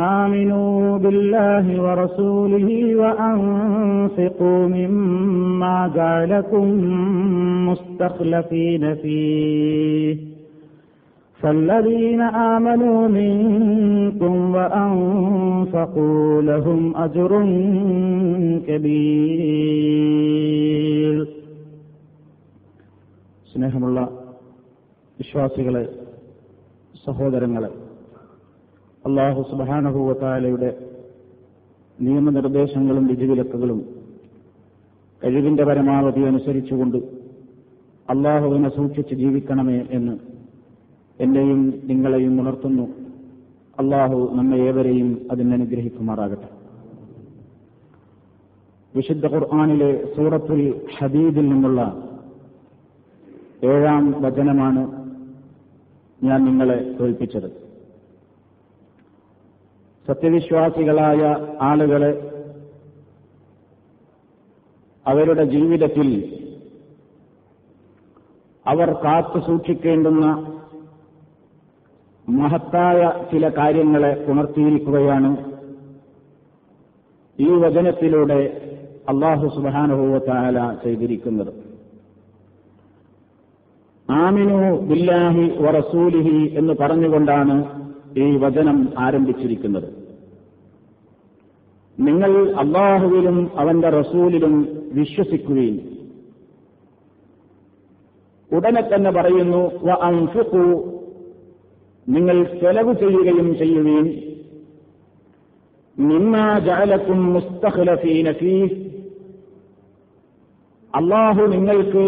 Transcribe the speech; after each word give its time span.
آمنوا 0.00 0.98
بالله 0.98 1.66
ورسوله 1.82 2.68
وأنفقوا 2.96 4.66
مما 4.68 5.76
جعلكم 5.94 6.64
مستخلفين 7.68 8.94
فيه 8.94 10.16
فالذين 11.40 12.20
آمنوا 12.54 13.08
منكم 13.08 14.54
وأنفقوا 14.54 16.42
لهم 16.42 16.96
أجر 16.96 17.30
كبير 20.26 21.16
സ്നേഹമുള്ള 23.52 23.98
വിശ്വാസികളെ 25.18 25.82
സഹോദരങ്ങളെ 27.04 27.70
അള്ളാഹു 29.05 29.41
സുബാനഹുവത്താലയുടെ 29.51 30.77
നിയമനിർദ്ദേശങ്ങളും 31.99 33.07
വിധിവിലക്കുകളും 33.07 33.79
കഴിവിന്റെ 35.23 35.63
പരമാവധി 35.63 36.21
അനുസരിച്ചുകൊണ്ട് 36.21 36.97
അള്ളാഹുവിനെ 38.09 38.69
സൂക്ഷിച്ച് 38.69 39.15
ജീവിക്കണമേ 39.15 39.87
എന്ന് 39.91 40.13
എന്നെയും 41.19 41.83
നിങ്ങളെയും 41.83 42.41
ഉണർത്തുന്നു. 42.41 42.85
അള്ളാഹു 43.79 44.29
നമ്മെ 44.33 44.57
ഏവരെയും 44.57 45.27
അതിനനുഗ്രഹിക്കുമാറാകട്ടെ 45.31 46.49
വിശുദ്ധ 48.93 49.25
ഖുർആാനിലെ 49.27 50.13
സൂറത്തുൽ 50.15 50.81
ഹദീദിൽ 50.97 51.49
നിന്നുള്ള 51.49 51.81
ഏഴാം 53.63 54.21
വചനമാണ് 54.21 54.83
ഞാൻ 56.23 56.45
നിങ്ങളെ 56.45 56.95
കേൾപ്പിച്ചത് 56.99 57.60
സത്യവിശ്വാസികളായ 60.07 61.21
ആളുകളെ 61.61 62.11
അവരുടെ 65.05 65.43
ജീവിതത്തിൽ 65.43 66.09
അവർ 68.65 68.89
കാത്തു 69.03 69.39
സൂക്ഷിക്കേണ്ടുന്ന 69.39 70.25
മഹത്തായ 72.27 72.99
ചില 73.31 73.49
കാര്യങ്ങളെ 73.49 74.25
ഉണർത്തിയിരിക്കുകയാണ് 74.27 75.31
ഈ 77.39 77.49
വചനത്തിലൂടെ 77.63 78.41
അള്ളാഹു 79.09 79.47
സുബാനുഭവത്താല 79.47 80.57
ചെയ്തിരിക്കുന്നത്. 80.83 81.51
ആമിനു 84.09 84.59
ബില്ലാഹി 84.81 85.45
വറസൂലിഹി 85.59 86.55
എന്ന് 86.57 86.73
പറഞ്ഞുകൊണ്ടാണ് 86.73 87.55
ഈ 88.17 88.37
വചനം 88.37 88.93
ആരംഭിച്ചിരിക്കുന്നത്. 88.97 90.01
നിങ്ങൾ 91.99 92.53
അള്ളാഹുവിലും 92.53 93.51
അവന്റെ 93.55 93.89
റസൂലിലും 93.89 94.53
വിശ്വസിക്കുകയും 94.93 95.77
ഉടനെ 98.51 98.81
തന്നെ 98.81 99.11
പറയുന്നു 99.11 99.61
നിങ്ങൾ 102.07 102.43
ചെലവ് 102.43 102.93
ചെയ്യുകയും 102.95 103.57
ചെയ്യുകയും 103.57 104.07
നിന്ന 105.99 106.59
ജാലക്കും 106.59 107.33
മുസ്തഖ്ലഫീന 107.33 108.31
ഫീഹ് 108.31 108.75
അള്ളാഹു 110.95 111.41
നിങ്ങൾക്ക് 111.41 112.05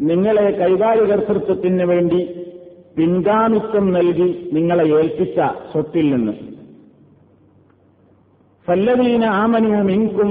നിങ്ങളെ 0.00 0.50
കൈകാര്യകർത്തൃത്വത്തിന് 0.50 1.84
വേണ്ടി 1.84 2.49
പിൻഗാമിത്വം 2.96 3.92
നൽകി 3.92 4.50
നിങ്ങളെ 4.52 4.84
ഏൽപ്പിച്ച 4.84 5.40
സ്വത്തിൽ 5.72 6.14
നിന്ന്. 6.14 6.32
ഫല്ലവീന 8.66 9.24
ആമനു 9.24 9.92
ഇൻകും 9.92 10.30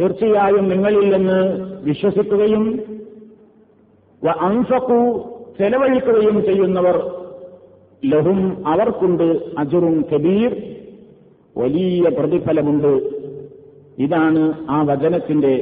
തീർച്ചയായും 0.00 0.68
നിങ്ങളിൽ 0.68 1.16
നിന്ന് 1.16 1.38
വിശ്വസിക്കുകയും 1.84 2.80
അൻഫക്കു 4.40 5.00
ചെലവഴിക്കുകയും 5.58 6.44
ചെയ്യുന്നവർ 6.44 6.96
ലഹും 8.04 8.68
അവർക്കുണ്ട് 8.68 9.54
അജുറും 9.58 10.04
കബീർ 10.12 10.50
വലിയ 11.58 12.02
പ്രതിഫലമുണ്ട്. 12.08 12.92
ഇതാണ് 13.98 14.66
ആ 14.70 14.82
വചനത്തിന്റെ 14.82 15.54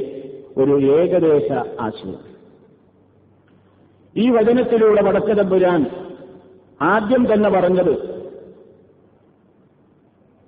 ഒരു 0.57 0.81
ഏകദേശ 0.81 1.51
ആശയം. 1.79 2.34
ഈ 4.17 4.29
വചനത്തിലൂടെ 4.29 5.01
വടക്കതമ്പുരാൻ 5.01 5.85
ആദ്യം 6.81 7.33
തന്നെ 7.33 7.49
പറഞ്ഞത് 7.49 8.15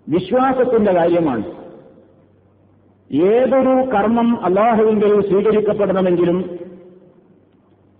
വിശ്വാസത്തിന്റെ 0.10 0.94
കാര്യമാണ്. 0.94 1.44
ഏതൊരു 3.14 3.90
കർമ്മം 3.90 4.46
അള്ളാഹുവിന്റെ 4.46 5.08
സ്വീകരിക്കപ്പെടണമെങ്കിലും 5.22 6.60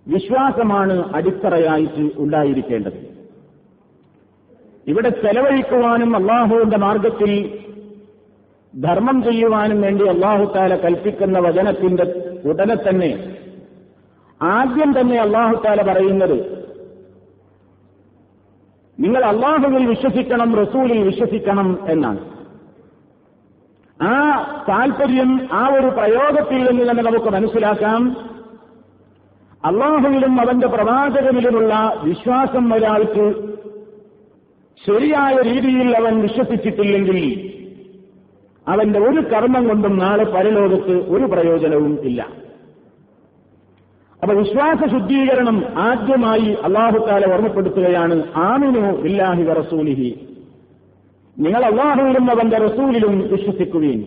വിശ്വാസമാണ് 0.06 1.14
അടിത്തറയായിട്ട് 1.14 2.10
ഉണ്ടായിരിക്കേണ്ടത്. 2.16 3.08
ഇവിടെ 4.86 5.08
ചെലവഴിക്കുവാനും 5.08 6.16
അള്ളാഹുവിന്റെ 6.16 6.76
മാർഗത്തിൽ 6.76 7.58
ധർമ്മം 8.80 9.22
ചെയ്യുവാനും 9.22 9.80
വേണ്ടി 9.80 10.04
അള്ളാഹുത്താല 10.04 10.76
കൽപ്പിക്കുന്ന 10.76 11.38
വചനത്തിന്റെ 11.38 12.04
ഉടനെ 12.48 12.74
തന്നെ 12.74 13.37
ആദ്യം 14.42 15.00
തന്നെ 15.00 15.20
അള്ളാഹുത്താല 15.20 15.92
പറയുന്നത് 15.92 16.58
നിങ്ങൾ 19.00 19.24
അള്ളാഹുവിൽ 19.24 19.86
വിശ്വസിക്കണം 19.86 20.56
റസൂലിൽ 20.56 21.02
വിശ്വസിക്കണം 21.02 21.78
എന്നാണ്. 21.88 22.20
ആ 24.02 24.14
താൽപര്യം 24.68 25.48
ആ 25.52 25.68
ഒരു 25.68 25.86
പ്രയോഗത്തിൽ 25.86 26.70
നിന്ന് 26.70 26.90
തന്നെ 26.90 27.02
നമുക്ക് 27.02 27.24
മനസ്സിലാക്കാം. 27.24 28.16
അള്ളാഹുവിലും 29.64 30.40
അവന്റെ 30.40 30.66
പ്രവാചകനിലുമുള്ള 30.66 32.00
വിശ്വാസം 32.02 32.74
ഒരാൾക്ക് 32.74 33.48
ശരിയായ 34.86 35.36
രീതിയിൽ 35.42 35.96
അവൻ 35.96 36.22
വിശ്വസിച്ചിട്ടില്ലെങ്കിൽ 36.22 37.50
അവന്റെ 38.68 38.98
ഒരു 38.98 39.20
കർമ്മം 39.20 39.68
കൊണ്ടും 39.68 39.98
നാളെ 39.98 40.24
പരലോകത്ത് 40.24 41.08
ഒരു 41.08 41.24
പ്രയോജനവും 41.24 41.98
ഇല്ല. 42.02 42.47
അപ്പൊ 44.28 44.40
വിശ്വാസ 44.40 44.90
ശുദ്ധീകരണം 44.90 45.64
ആദ്യമായി 45.78 46.56
അള്ളാഹുത്താലെ 46.64 47.32
ഓർമ്മപ്പെടുത്തുകയാണ് 47.32 48.24
ആമിനു 48.36 49.02
ഇല്ലാഹി 49.02 49.42
റസൂലിഹി. 49.42 50.20
നിങ്ങൾ 51.38 51.64
അള്ളാഹുവിലും 51.64 52.30
അവന്റെ 52.30 52.56
റസൂലിലും 52.56 53.28
വിശ്വസിക്കുകയും. 53.30 54.06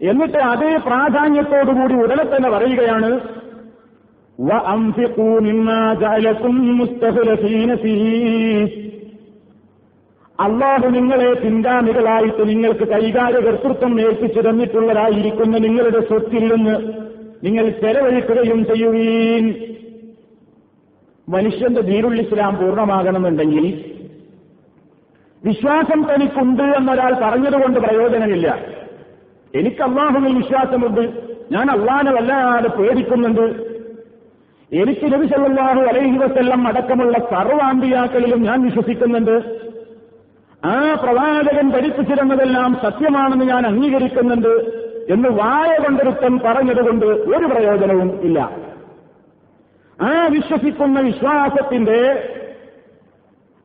എന്നിട്ട് 0.00 0.38
അതേ 0.38 0.76
പ്രാധാന്യത്തോടുകൂടി 0.76 1.94
ഉടനെ 1.94 2.24
തന്നെ 2.24 2.50
പറയുകയാണ് 2.50 3.10
അള്ളാഹു 10.38 10.88
നിങ്ങളെ 10.88 11.34
പിൻഗാമികളായിട്ട് 11.34 12.48
നിങ്ങൾക്ക് 12.48 12.88
കൈകാര്യ 12.88 13.40
കർത്തൃത്വം 13.40 14.00
ഏൽപ്പിച്ചു 14.00 14.40
തന്നിട്ടുള്ളതായിരിക്കുന്ന 14.40 15.58
നിങ്ങളുടെ 15.58 16.00
സ്വത്തിൽ 16.00 16.54
നിന്ന് 16.54 17.06
നിങ്ങൾ 17.44 17.68
ചെലവഴിക്കുകയും 17.68 18.64
ചെയ്യുകയും 18.64 19.76
മനുഷ്യന്റെ 21.28 21.80
ദീനുൾ 21.80 22.20
ഇസ്ലാം 22.20 22.56
പൂർണമാകണമെന്നുണ്ടെങ്കിൽ 22.56 23.92
വിശ്വാസം 25.44 26.06
തനിക്കുണ്ട് 26.14 26.62
എന്നൊരാൾ 26.62 27.14
പറഞ്ഞതുകൊണ്ട് 27.14 27.80
പ്രയോജനമില്ല. 27.80 28.64
എനിക്ക് 29.54 29.82
അള്ളാഹുവിൽ 29.82 30.36
വിശ്വാസമുണ്ട്. 30.36 31.00
ഞാൻ 31.52 31.70
അള്ളാഹനെ 31.70 32.12
വല്ലാതെ 32.12 32.68
പേടിക്കുന്നുണ്ട്. 32.68 33.76
എനിക്ക് 34.72 35.12
നബി 35.12 35.26
സല്ലല്ലാഹു 35.26 35.80
അലൈഹി 35.80 36.18
അടക്കമുള്ള 36.66 37.18
സർവാന്തിയാക്കളിലും 37.18 38.42
ഞാൻ 38.42 38.64
വിശ്വസിക്കുന്നുണ്ട്. 38.64 39.60
ആ 40.64 40.94
പ്രവാചകൻ 40.94 41.70
പഠിപ്പിച്ചിരുന്നതെല്ലാം 41.70 42.74
സത്യമാണെന്ന് 42.82 43.44
ഞാൻ 43.44 43.66
അംഗീകരിക്കുന്നുണ്ട്. 43.66 44.85
എന്ന് 45.10 45.28
വായ 45.28 45.82
കൊണ്ടൊരുത്തൻ 45.82 46.38
പറഞ്ഞതുകൊണ്ട് 46.38 47.06
ഒരു 47.06 47.46
പ്രയോജനവും 47.46 48.20
ഇല്ല. 48.20 48.56
ആ 50.02 50.26
വിശ്വസിക്കുന്ന 50.26 51.00
വിശ്വാസത്തിന്റെ 51.00 52.28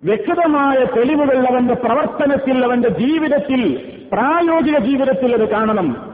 വ്യക്തമായ 0.03 0.85
തെളിവുകൾ 0.97 1.47
അവന്റെ 1.47 1.73
പ്രവർത്തനത്തിൽ 1.73 2.65
അവന്റെ 2.65 2.89
ജീവിതത്തിൽ 2.89 3.77
പ്രായോഗിക 4.13 4.77
ജീവിതത്തിൽ 4.77 5.33
അത് 5.33 5.49
കാണണം. 5.49 6.11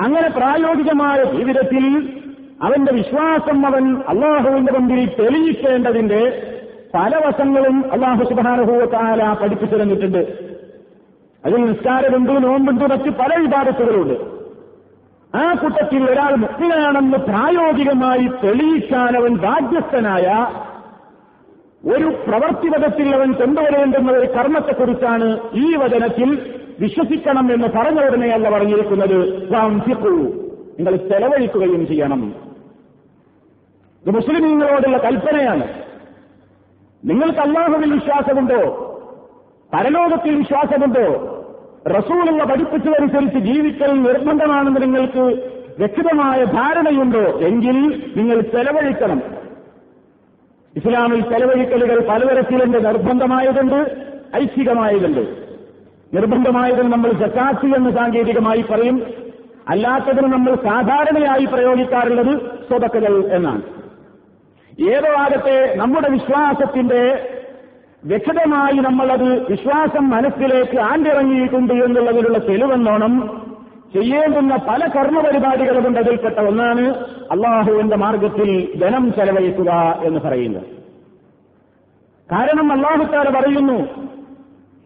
അങ്ങനെ 0.00 0.28
പ്രായോഗികമായ 0.28 1.24
ജീവിതത്തിൽ 1.24 2.12
അവന്റെ 2.62 2.92
വിശ്വാസം 2.92 3.66
അവൻ 3.66 3.96
അള്ളാഹുവിന്റെ 3.96 4.72
മുമ്പിൽ 4.72 5.08
തെളിയിക്കേണ്ടതിന്റെ 5.18 6.52
പല 6.94 7.16
വശങ്ങളും 7.16 7.92
അള്ളാഹു 7.92 8.24
സുബാനുഭവത്താല 8.24 9.32
പഠിപ്പിച്ചു 9.42 9.76
തന്നിട്ടുണ്ട്. 9.76 10.47
അതിൽ 11.44 11.56
നിസ്കാരമുണ്ട് 11.56 12.44
നോമ്പുണ്ട് 12.44 12.84
മറ്റ് 12.84 13.10
പല 13.10 13.40
വിഭാഗത്തുകളുണ്ട് 13.40 14.38
ആ 15.36 15.54
കൂട്ടത്തിൽ 15.54 16.10
ഒരാൾ 16.10 16.34
മുക്തിയാണെന്ന് 16.34 17.18
പ്രായോഗികമായി 17.18 18.26
തെളിയിക്കാൻ 18.26 19.16
അവൻ 19.16 19.36
ബാധ്യസ്ഥനായ 19.36 20.46
ഒരു 21.88 22.04
പ്രവർത്തിപഥത്തിൽ 22.04 23.14
അവൻ 23.14 23.32
കൊണ്ടുവരേണ്ടുന്ന 23.32 24.12
ഒരു 24.12 24.26
കർമ്മത്തെക്കുറിച്ചാണ് 24.26 25.40
ഈ 25.54 25.76
വചനത്തിൽ 25.76 26.54
വിശ്വസിക്കണം 26.80 27.52
എന്ന് 27.52 27.68
പറഞ്ഞ 27.68 28.00
ഉടനെയല്ല 28.00 28.50
പറഞ്ഞിരിക്കുന്നത്. 28.50 29.42
നിങ്ങൾ 30.78 30.96
ചെലവഴിക്കുകയും 30.96 31.86
ചെയ്യണം. 31.86 32.34
ഇത് 34.06 34.14
മുസ്ലിമീങ്ങളോടുള്ള 34.14 34.98
കൽപ്പനയാണ്. 34.98 35.68
നിങ്ങൾക്ക് 37.04 37.38
അള്ളാഹുവിൽ 37.38 37.92
വിശ്വാസമുണ്ടോ? 37.92 38.84
പരലോകത്തിൽ 39.74 40.34
വിശ്വാസമുണ്ടോ? 40.34 41.34
റസൂലുള്ള 41.88 42.44
പഠിപ്പിച്ചതനുസരിച്ച് 42.44 43.38
ജീവിക്കൽ 43.38 44.02
നിർബന്ധമാണെന്ന് 44.02 44.82
നിങ്ങൾക്ക് 44.82 45.52
വ്യക്തിതമായ 45.78 46.44
ധാരണയുണ്ടോ? 46.44 47.20
എങ്കിൽ 47.20 48.12
നിങ്ങൾ 48.16 48.40
ചെലവഴിക്കണം. 48.40 49.22
ഇസ്ലാമിൽ 50.76 51.20
ചെലവഴിക്കലുകൾ 51.20 52.08
പലതരത്തിലുണ്ട് 52.08 52.84
നിർബന്ധമായതുണ്ട് 52.84 54.04
ഐച്ഛികമായതുണ്ട്. 54.36 55.20
നിർബന്ധമായതിന് 56.14 56.92
നമ്മൾ 56.92 57.12
ജക്കാത്ത് 57.12 57.66
എന്ന് 57.66 57.90
സാങ്കേതികമായി 57.90 58.64
പറയും. 58.70 59.02
അല്ലാത്തതിന് 59.68 60.32
നമ്മൾ 60.32 60.54
സാധാരണയായി 60.54 61.44
പ്രയോഗിക്കാറുള്ളത് 61.44 62.38
സ്വതക്കുകൾ 62.38 63.32
എന്നാണ്. 63.32 63.62
ഏതോ 64.90 65.18
ആകട്ടെ 65.18 65.74
നമ്മുടെ 65.76 66.08
വിശ്വാസത്തിന്റെ 66.08 67.34
വ്യക്തമായി 68.02 68.76
നമ്മളത് 68.76 69.50
വിശ്വാസം 69.50 70.10
മനസ്സിലേക്ക് 70.10 70.78
ആണ്ടിറങ്ങിയിട്ടുണ്ട് 70.78 71.72
എന്നുള്ളതിലുള്ള 71.72 72.38
തെളിവെന്നോണം 72.38 73.14
ചെയ്യേണ്ടുന്ന 73.94 74.56
പല 74.56 74.86
കർമ്മപരിപാടികളുമുണ്ട് 74.86 75.98
അതിൽപ്പെട്ട 76.00 76.38
ഒന്നാണ് 76.40 76.84
അള്ളാഹുവിന്റെ 77.30 77.96
മാർഗത്തിൽ 77.96 78.50
ധനം 78.80 79.12
ചെലവഴിക്കുക 79.12 79.70
എന്ന് 80.04 80.20
പറയുന്നത്. 80.20 80.66
കാരണം 82.30 82.72
അള്ളാഹുക്കാരെ 82.72 83.30
പറയുന്നു 83.30 83.78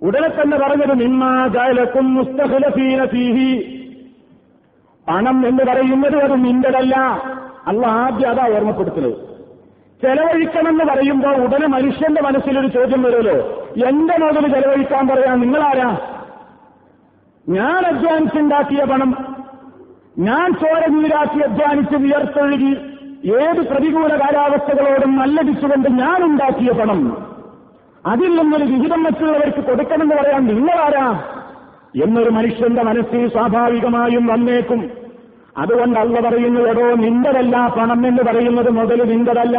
ഉടനെ 0.03 0.29
തന്നെ 0.29 0.57
പറഞ്ഞത് 0.59 1.01
നിമ്മാജാലക്കും 1.01 2.15
മുസ്തഖുലഫീനഫീഹി 2.15 3.51
പണം 5.09 5.47
എന്ന് 5.49 5.65
പറയുന്നത് 5.65 6.17
അത് 6.17 6.45
നിന്റെതല്ല 6.45 6.97
അല്ല 7.67 7.87
ആദ്യം 7.87 8.31
അതാ 8.31 8.45
ഓർമ്മപ്പെടുത്തുന്നത്. 8.57 9.32
ചെലവഴിക്കണമെന്ന് 10.03 10.85
പറയുമ്പോൾ 10.85 11.37
ഉടനെ 11.37 11.67
മനുഷ്യന്റെ 11.67 12.23
മനസ്സിലൊരു 12.23 12.67
ചോദ്യം 12.67 13.03
വരുമല്ലോ. 13.03 13.67
എന്റെ 13.89 14.19
മുതൽ 14.19 14.55
ചെലവഴിക്കാൻ 14.55 15.09
പറയാൻ 15.09 15.41
നിങ്ങളാരാ? 15.41 16.01
ഞാൻ 17.49 17.87
അധ്വാനിച്ച് 17.87 18.39
ഉണ്ടാക്കിയ 18.39 18.85
പണം 18.85 19.37
ഞാൻ 20.19 20.53
ചോര 20.53 20.87
നീരാക്കി 20.87 21.39
അധ്വാനിച്ച് 21.39 21.97
വിയർത്തൊഴുകി 21.97 22.77
ഏത് 23.31 23.69
പ്രതികൂല 23.69 24.17
കാലാവസ്ഥകളോടും 24.17 25.17
നല്ലടിച്ചുകൊണ്ട് 25.17 25.89
ഞാൻ 25.89 26.25
ഉണ്ടാക്കിയ 26.25 26.73
പണം. 26.73 27.27
അതിൽ 28.07 28.37
നിന്നൊരു 28.37 28.65
വിഹിതം 28.65 29.03
മറ്റുള്ളവർക്ക് 29.03 29.65
കൊടുക്കണമെന്ന് 29.65 30.15
പറയാൻ 30.15 30.47
നിങ്ങളാരാ? 30.47 31.25
എന്നൊരു 32.03 32.31
മനുഷ്യന്റെ 32.31 32.83
മനസ്സിൽ 32.83 33.29
സ്വാഭാവികമായും 33.29 34.27
വന്നേക്കും. 34.27 35.02
അതുകൊണ്ട് 35.57 36.01
അല്ല 36.01 36.21
പറയുന്നു 36.21 36.61
എടോ 36.61 36.95
നിന്റെതല്ല 36.95 37.67
പണം 37.67 38.07
എന്ന് 38.07 38.23
പറയുന്നത് 38.23 38.71
മുതൽ 38.71 39.05
നിന്റെതല്ല. 39.05 39.59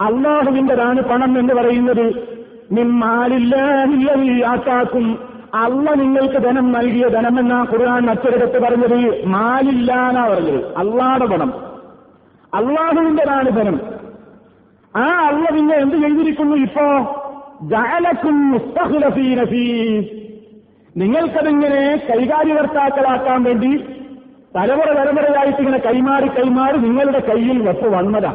അള്ളാഹുവിന്റെതാണ് 0.00 1.02
പണം 1.02 1.38
എന്ന് 1.38 1.54
പറയുന്നത്. 1.54 2.28
നിമ്മാലില്ലാത്താക്കും 2.72 5.18
അല്ല 5.54 5.94
നിങ്ങൾക്ക് 5.94 6.34
ധനം 6.34 6.72
നൽകിയ 6.72 7.08
ധനം 7.08 7.40
എന്നാ 7.40 7.66
ഖുർആൻ 7.72 8.02
മറ്റൊരിടത്ത് 8.02 8.62
പറഞ്ഞത്. 8.62 9.26
മാലില്ലാന്നാ 9.26 10.28
പറഞ്ഞത്. 10.28 10.76
അള്ളാടെ 10.76 11.26
പണം. 11.26 11.52
അള്ളാഹുവിന്റെതാണ് 12.54 13.50
ധനം. 13.50 13.80
ആ 14.96 15.00
അള്ള 15.00 15.50
പിന്നെ 15.50 15.74
എന്ത് 15.74 15.96
ചെയ്തിരിക്കുന്നു 15.96 16.56
ഇപ്പോ? 16.56 17.18
ജാലക്കും 17.62 18.60
നിങ്ങൾക്കതിങ്ങനെ 21.00 21.82
കൈകാര്യകർത്താക്കളാക്കാൻ 22.08 23.42
വേണ്ടി 23.42 23.70
തലമുറ 24.56 24.88
തലമുറയായിട്ട് 24.98 25.60
ഇങ്ങനെ 25.62 25.78
കൈമാറി 25.78 26.28
കൈമാറി 26.38 26.78
നിങ്ങളുടെ 26.78 27.18
കയ്യിൽ 27.18 27.58
വെപ്പ് 27.68 27.88
വന്നതാ. 27.94 28.32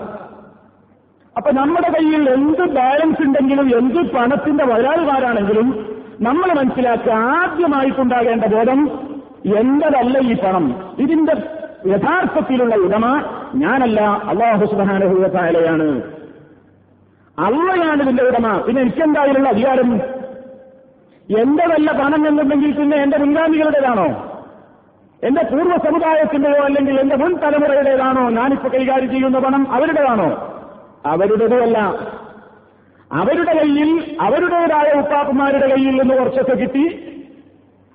അപ്പൊ 1.36 1.52
നമ്മുടെ 1.52 1.90
കയ്യിൽ 1.96 2.30
എന്ത് 2.30 2.64
ബാലൻസ് 2.78 3.22
ഉണ്ടെങ്കിലും 3.22 3.68
എന്ത് 3.80 4.00
പണത്തിന്റെ 4.16 4.64
വരാറുകാരാണെങ്കിലും 4.64 5.68
നമ്മൾ 6.22 6.50
മനസ്സിലാക്കുക 6.60 7.14
ആദ്യമായിട്ടുണ്ടാകേണ്ട 7.14 8.46
ബോധം 8.56 8.80
എന്തതല്ല 9.60 10.18
ഈ 10.20 10.36
പണം. 10.44 10.66
ഇതിന്റെ 11.04 11.36
യഥാർത്ഥത്തിലുള്ള 11.94 12.76
ഉടമ 12.76 13.06
ഞാനല്ല 13.64 14.00
അള്ളാഹു 14.32 14.66
സുബാനഹുലയാണ് 14.72 15.90
അള്ളയാണ് 17.38 18.02
ഇതിന്റെ 18.02 18.24
ഉടമ. 18.24 18.48
പിന്നെ 18.66 18.82
എനിക്കെന്തായാലുള്ള 18.82 19.50
അധികാരം? 19.50 20.17
എന്റെതല്ല 21.36 21.92
പണം 21.92 22.28
എന്നുണ്ടെങ്കിൽ 22.28 22.72
പിന്നെ 22.72 22.98
എന്റെ 22.98 23.18
മുൻഗാമികളുടേതാണോ 23.18 24.34
എന്റെ 25.24 25.44
പൂർവ 25.44 25.78
സമുദായത്തിന്റെയോ 25.78 26.64
അല്ലെങ്കിൽ 26.64 27.00
എന്റെ 27.00 27.16
മുൻ 27.16 27.38
തലമുറയുടേതാണോ? 27.38 28.30
ഞാനിപ്പോ 28.30 28.70
കൈകാര്യം 28.70 29.12
ചെയ്യുന്ന 29.12 29.40
പണം 29.40 29.72
അവരുടേതാണോ? 29.72 30.58
അവരുടേതുമല്ല. 31.06 31.78
അവരുടെ 33.12 33.54
കയ്യിൽ 33.54 34.18
അവരുടേതായ 34.22 35.00
ഉപ്പാപ്പന്മാരുടെ 35.00 35.68
കയ്യിൽ 35.68 36.02
നിന്ന് 36.02 36.16
കുറച്ചൊക്കെ 36.16 36.56
കിട്ടി 36.56 37.00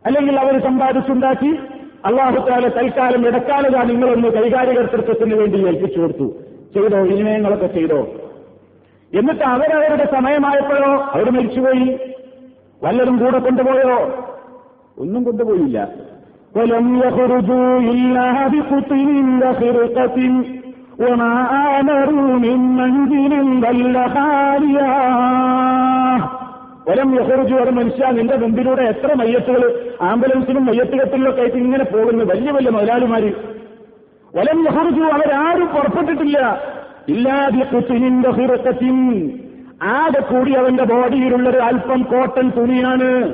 അല്ലെങ്കിൽ 0.06 0.40
അവർ 0.40 0.62
സമ്പാദിച്ചുണ്ടാക്കി. 0.62 1.58
അള്ളാഹുത്താല 2.04 2.68
തൽക്കാലം 2.68 3.26
ഇടക്കാലത 3.26 3.82
നിങ്ങളൊന്ന് 3.82 4.28
കൈകാര്യകർത്തൃത്വത്തിന് 4.28 5.34
വേണ്ടി 5.34 5.66
ഏൽപ്പിച്ചു 5.66 6.00
കൊടുത്തു. 6.00 6.32
ചെയ്തോ? 6.74 6.98
വിനിമയങ്ങളൊക്കെ 6.98 7.66
ചെയ്തോ? 7.66 7.98
എന്നിട്ട് 9.14 9.44
അവരവരുടെ 9.44 10.04
സമയമായപ്പോഴോ? 10.04 10.92
അവർ 10.92 11.30
മരിച്ചുപോയി. 11.30 12.11
വല്ലതും 12.81 13.15
കൂടെ 13.19 13.39
കൊണ്ടുപോയോ 13.47 13.93
ഒന്നും 14.97 15.21
കൊണ്ടുപോയില്ല 15.23 15.79
ولم 16.55 16.87
يخرجوا 16.97 17.69
إلا 17.89 18.27
بقطن 18.47 19.09
وخرقة 19.41 20.17
وما 21.03 21.33
آمروا 21.69 22.31
من 22.37 22.59
منزل 22.79 23.33
ضل 23.65 23.95
خاليا 24.15 24.93
വലം 26.87 27.09
യഹുറുജു 27.15 27.55
ഒരു 27.61 27.71
മനുഷ്യ 27.71 28.09
നിന്റെ 28.17 28.35
മുമ്പിലൂടെ 28.41 28.83
എത്ര 28.91 29.09
മയ്യത്തുകൾ 29.21 29.63
ആംബുലൻസിലും 30.09 30.63
മയ്യത്തുകത്തിലൊക്കെ 30.67 31.41
ആയിട്ട് 31.43 31.57
ഇങ്ങനെ 31.61 31.85
പോകുന്നു 31.85 32.23
വലിയ 32.23 32.49
വലിയ 32.51 32.71
മുതലാളിമാര് 32.75 33.31
വലം 34.33 34.59
യഹുറുജു 34.67 35.03
അവരാരും 35.15 35.67
പുറപ്പെട്ടിട്ടില്ല 35.75 36.37
ഇല്ലാതെ 37.13 37.65
കുത്തിനിന്റെ 37.71 38.31
ഹിറക്കത്തിൻ 38.37 38.95
ആകെ 39.82 40.20
കൂടി 40.20 40.52
അവന്റെ 40.52 40.84
ബോഡിയിലുള്ളൊരു 40.84 41.58
അല്പം 41.58 42.02
കോട്ടൺ 42.02 42.50
തുണിയാണ്. 42.56 43.32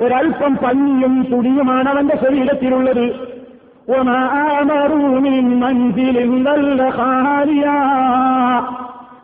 ഒരൽപ്പം 0.00 0.56
പഞ്ഞിയും 0.56 1.26
തുണിയുമാണ് 1.32 1.88
അവന്റെ 1.88 2.16
ശരീരത്തിലുള്ളത്. 2.16 3.30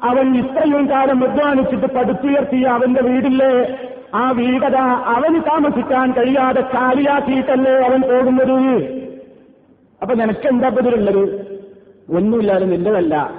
അവൻ 0.02 0.36
ഇത്രയും 0.36 0.90
കാലം 0.90 1.24
അധ്വാനിച്ചിട്ട് 1.24 1.86
പടുത്തുയർത്തിയ 1.86 2.66
അവന്റെ 2.66 3.02
വീടില്ലേ? 3.02 3.78
ആ 4.14 4.30
വീടത 4.30 4.76
അവന് 5.14 5.40
താമസിക്കാൻ 5.40 6.12
കഴിയാതെ 6.12 6.60
കാലിയാക്കിയിട്ടല്ലേ 6.60 7.72
അവൻ 7.72 8.00
പോകുന്നത്? 8.00 8.60
അപ്പൊ 10.02 10.14
നിനക്കെന്താ 10.14 10.68
പതിലുള്ളത് 10.68 11.22
ഒന്നുമില്ലാതെ 12.16 12.66
നിന്റെതല്ല. 12.66 13.30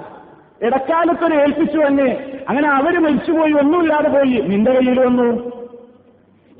ഇടക്കാലത്തൊരു 0.62 1.34
ഏൽപ്പിച്ചു 1.34 1.78
തന്നെ 1.78 2.37
അങ്ങനെ 2.48 2.68
അവർ 2.68 2.98
മരിച്ചുപോയി 2.98 3.52
ഒന്നുമില്ലാതെ 3.52 4.08
പോയി. 4.08 4.42
നിന്റെ 4.46 4.72
കയ്യിൽ 4.72 5.06
വന്നു. 5.06 5.58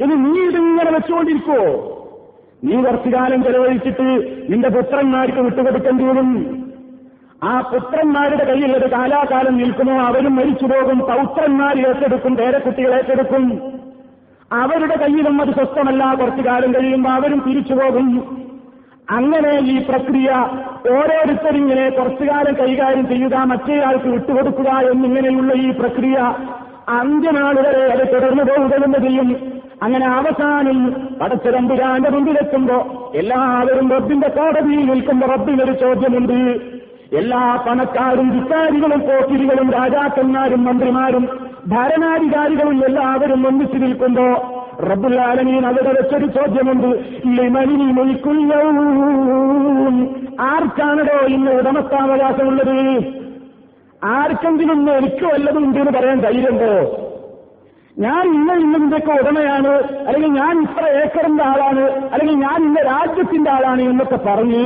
ഇനി 0.04 0.14
നീ 0.14 0.48
ഇതിങ്ങനെ 0.48 0.90
വെച്ചുകൊണ്ടിരിക്കുവോ? 0.90 1.94
നീ 2.64 2.82
കുറച്ചു 2.82 3.08
കാലം 3.08 3.42
ചെലവഴിച്ചിട്ട് 3.42 4.02
നിന്റെ 4.50 4.68
പുത്രന്മാർക്ക് 4.68 5.38
വിട്ടുകൊടുക്കേണ്ടി 5.38 6.04
വരും. 6.04 6.58
ആ 7.44 7.60
പുത്രന്മാരുടെ 7.60 8.44
കയ്യിൽ 8.44 8.92
കാലാകാലം 8.92 9.56
നിൽക്കുമോ 9.56 10.00
അവരും 10.00 10.36
മരിച്ചു 10.36 10.66
പോകും 10.66 10.98
പൗത്രന്മാർ 10.98 11.78
ഏറ്റെടുക്കും 11.88 12.36
പേരക്കുട്ടികൾ 12.36 12.94
ഏറ്റെടുക്കും. 12.94 13.72
അവരുടെ 14.52 14.96
കയ്യിലും 14.96 15.42
അത് 15.42 15.54
സ്വസ്ഥമല്ല. 15.54 16.14
കുറച്ചു 16.14 16.48
കാലം 16.48 16.74
കഴിയുമ്പോൾ 16.74 17.10
അവരും 17.10 17.42
തിരിച്ചു 17.46 17.74
പോകും 17.74 18.38
അങ്ങനെ 19.10 19.52
ഈ 19.58 19.78
പ്രക്രിയ 19.88 20.30
ഓരോരുത്തരിങ്ങനെ 20.90 21.90
കുറച്ചു 21.90 22.24
കാലം 22.24 22.54
കൈകാര്യം 22.54 23.08
ചെയ്യുക 23.08 23.34
മറ്റേയാൾക്ക് 23.34 24.08
വിട്ടുകൊടുക്കുക 24.08 24.70
എന്നിങ്ങനെയുള്ള 24.70 25.52
ഈ 25.52 25.70
പ്രക്രിയ 25.70 26.16
അന്ത്യനാൾ 26.88 27.54
വരെ 27.60 27.84
അത് 27.92 28.12
തുടർന്നു 28.12 28.42
പോവുക 28.42 28.70
തന്നെ 28.70 28.98
ചെയ്യും. 28.98 29.52
അങ്ങനെ 29.82 30.06
അവസാനം 30.06 30.78
പടച്ചതമ്പുരാന്റെ 31.20 32.10
മുമ്പിലെത്തുമ്പോ 32.10 32.78
എല്ലാവരും 33.14 33.90
റബ്ബിന്റെ 33.90 34.28
കോടതിയിൽ 34.28 34.84
നിൽക്കുമ്പോ 34.86 35.26
റബ്ബിനൊരു 35.28 35.72
ചോദ്യമുണ്ട്. 35.72 36.38
എല്ലാ 37.16 37.64
പണക്കാരും 37.68 38.28
വിക്കാരികളും 38.30 39.00
പോക്കിരികളും 39.00 39.70
രാജാക്കന്മാരും 39.70 40.64
മന്ത്രിമാരും 40.64 41.28
ഭരണാധികാരികളും 41.66 42.84
എല്ലാവരും 42.84 43.46
ഒന്നിച്ചു 43.46 43.76
നിൽക്കുമ്പോ 43.76 44.26
റബ്ബുല്ലാലമീൻ 44.86 45.66
അവിടെ 45.66 45.92
വെച്ചൊരു 45.92 46.26
ചോദ്യമുണ്ട്. 46.26 46.90
ലിമനിൽ 47.26 47.82
മൊഴിക്കുന്ന 47.92 48.52
ആർക്കാണടോ 50.40 51.26
ഇന്ന് 51.26 51.50
ഉടമസ്ഥാവകാശമുള്ളത്? 51.50 52.76
ആർക്കെങ്കിലും 54.04 54.80
എനിക്ക് 54.96 55.24
വല്ലതും 55.24 55.64
ഉണ്ട് 55.64 55.78
എന്ന് 55.78 55.92
പറയാൻ 55.98 56.18
ധൈര്യമുണ്ടോ? 56.20 56.72
ഞാൻ 57.98 58.24
ഇന്ന 58.34 58.52
ഇന്നതിന്റെയൊക്കെ 58.52 59.12
ഉടമയാണ് 59.12 59.72
അല്ലെങ്കിൽ 60.06 60.28
ഞാൻ 60.28 60.62
ഇത്ര 60.62 60.84
ഏക്കറിന്റെ 61.02 61.44
ആളാണ് 61.44 61.80
അല്ലെങ്കിൽ 61.80 62.34
ഞാൻ 62.34 62.58
ഇന്ന 62.64 62.80
രാജ്യത്തിന്റെ 62.82 63.50
ആളാണ് 63.50 63.82
എന്നൊക്കെ 63.82 64.18
പറഞ്ഞ് 64.26 64.62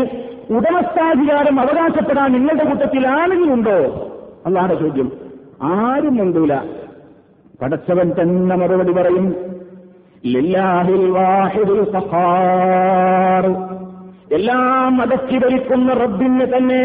ഉടമസ്ഥാധികാരം 0.57 1.61
അവകാശപ്പെടാൻ 1.61 2.33
നിങ്ങളുടെ 2.33 2.65
കൂട്ടത്തിൽ 2.65 3.07
ആണെങ്കിലും 3.09 3.55
ഉണ്ടോ 3.55 3.79
അതാണ് 4.47 4.79
ചോദ്യം. 4.81 5.13
ആരും 5.63 6.23
ഉണ്ടൂല 6.23 6.55
പടച്ചവൻ 7.63 8.13
തന്നെ 8.21 8.57
മറുപടി 8.57 8.93
പറയും. 8.93 9.52
എല്ലാം 14.33 15.01
അടക്കി 15.01 15.39
ഭരിക്കുന്ന 15.39 15.93
റബ്ബിന് 15.93 16.47
തന്നെ 16.57 16.83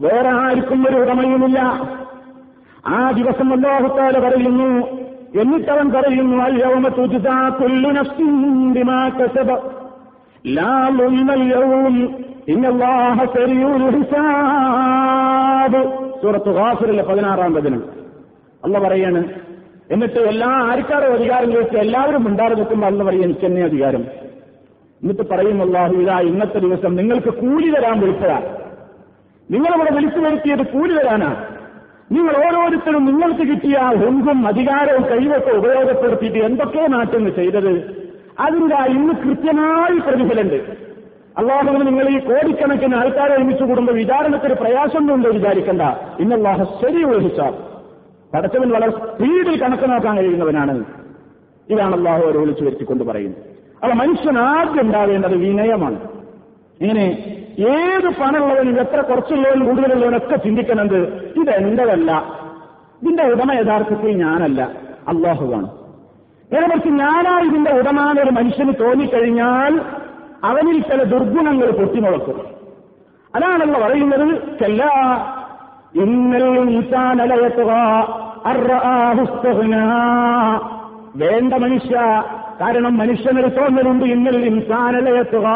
വേറെ 0.00 0.28
ആർക്കും 0.28 0.88
ഒരു 0.88 0.96
ഉടമയുമില്ല. 0.96 1.60
ആ 2.86 3.10
ദിവസം 3.10 3.52
അല്ലാഹുത്താല 3.52 4.28
പറയുന്നു 4.28 4.86
എന്നിട്ടവൻ 5.40 5.92
പറയുന്നു 5.92 6.36
തുജുതാ 6.88 7.48
കുല്ലു 7.48 7.90
നഫ്സിൻ 7.90 8.72
ബിമാ 8.72 9.08
കസബ. 9.08 9.70
ലാ 10.46 10.88
ഇന്നല്ലാഹ 12.48 13.24
ഹിസാബ്. 13.90 15.78
പതിനാറാം 17.02 17.54
വചനം. 17.54 17.82
അല്ല 18.64 18.78
പറയാണ് 18.78 19.24
എന്നിട്ട് 19.90 20.18
എല്ലാ 20.18 20.48
ആർക്കാരോ 20.48 21.12
അധികാരം 21.12 21.52
ചോദിച്ച് 21.52 21.76
എല്ലാവരും 21.76 22.28
ഉണ്ടാറ് 22.28 22.58
നിൽക്കുമ്പോൾ 22.58 22.86
അന്ന് 22.86 23.04
പറയും 23.04 23.24
എനിക്ക് 23.24 23.46
തന്നെ 23.46 23.62
അധികാരം. 23.62 24.02
എന്നിട്ട് 25.02 25.30
പറയും 25.30 25.62
അള്ളാഹു 25.62 25.94
ഇതാ 25.94 26.20
ഇന്നത്തെ 26.20 26.58
ദിവസം 26.58 26.96
നിങ്ങൾക്ക് 26.96 27.28
കൂലി 27.28 27.70
തരാൻ 27.70 28.00
വിളിച്ചതാ. 28.00 28.42
നിങ്ങളിവിടെ 29.50 29.94
വിളിച്ചു 29.94 30.20
വരുത്തിയത് 30.20 30.66
കൂലി 30.66 30.94
തരാനാ. 30.98 31.46
നിങ്ങൾ 32.12 32.36
ഓരോരുത്തരും 32.36 33.04
നിങ്ങൾക്ക് 33.06 33.50
കിട്ടിയ 33.50 33.76
ആ 33.76 33.88
അധികാരവും 34.48 35.02
കഴിവൊക്കെ 35.02 35.50
ഉപയോഗപ്പെടുത്തിയിട്ട് 35.50 36.38
എന്തൊക്കെ 36.38 36.86
നാട്ടിന്ന് 36.86 37.30
ചെയ്തത്? 37.30 37.72
ആ 38.40 38.46
ഇന്ന് 38.86 39.14
കൃത്യമായി 39.14 39.98
പ്രതിഫലുണ്ട് 39.98 40.90
അള്ളാഹുവിന് 41.38 41.86
നിങ്ങൾ 41.86 42.08
ഈ 42.08 42.18
കോടിക്കണക്കിന് 42.18 42.94
ആൾക്കാരെ 42.94 43.34
ഒരുമിച്ച് 43.34 43.64
കൂടുമ്പോൾ 43.64 43.92
വിചാരണത്തിന് 43.92 44.54
പ്രയാസമൊന്നുണ്ട് 44.54 45.28
വിചാരിക്കണ്ട. 45.28 45.82
ഇന്നല്ലാഹ 46.20 46.62
ശരി 46.62 47.28
ഹിസാബ്. 47.28 47.69
പടച്ചവൻ 48.34 48.70
വളരെ 48.70 48.90
സ്പീഡിൽ 48.90 49.62
കണക്ക് 49.62 49.90
നോക്കാൻ 49.90 50.16
കഴിയുന്നവനാണ്. 50.16 50.84
ഇതാണ് 51.70 51.96
അള്ളാഹു 51.96 52.22
അവരെ 52.22 52.38
വിളിച്ചു 52.38 52.64
വരുത്തിക്കൊണ്ട് 52.64 53.04
പറയുന്നത്. 53.04 53.42
അപ്പൊ 53.82 53.94
മനുഷ്യൻ 53.94 54.38
ആദ്യം 54.38 54.80
ഉണ്ടാവേണ്ടത് 54.80 55.34
വിനയമാണ്. 55.34 56.08
ഇങ്ങനെ 56.80 57.36
ഏത് 57.58 58.08
പണമുള്ളവനും 58.20 58.80
എത്ര 58.80 59.00
കുറച്ചുള്ളവനും 59.00 59.66
കൂടുതലുള്ളവനൊക്കെ 59.66 60.36
ചിന്തിക്കുന്നത് 60.36 61.32
ഇതെന്റെതല്ല. 61.36 62.40
ഇതിന്റെ 63.02 63.22
ഉടമ 63.22 63.52
യഥാർത്ഥത്തിൽ 63.52 64.10
ഞാനല്ല 64.10 64.62
അള്ളാഹുവാണ് 65.08 65.70
നേരെ 66.52 66.66
മറിച്ച് 66.66 66.88
ഞാനാ 66.88 67.40
ഇതിന്റെ 67.40 67.72
ഉടമാനൊരു 67.72 68.30
മനുഷ്യന് 68.30 68.72
തോന്നിക്കഴിഞ്ഞാൽ 68.80 69.80
അവനിൽ 70.44 70.82
ചില 70.82 71.02
ദുർഗുണങ്ങൾ 71.02 71.70
പൊട്ടിമുളക്കും. 71.70 72.40
അതാണല്ലോ 73.34 73.80
പറയുന്നത് 73.80 74.22
ഇൻസാനലയത്തുക 74.22 75.39
വേണ്ട 81.16 81.54
മനുഷ്യ. 81.54 82.24
കാരണം 82.60 82.98
മനുഷ്യനൊരു 82.98 83.46
തോന്നലുണ്ട് 83.46 84.04
ഇന്നൽ 84.04 84.36
ഇൻസാനലയത്തുക 84.36 85.46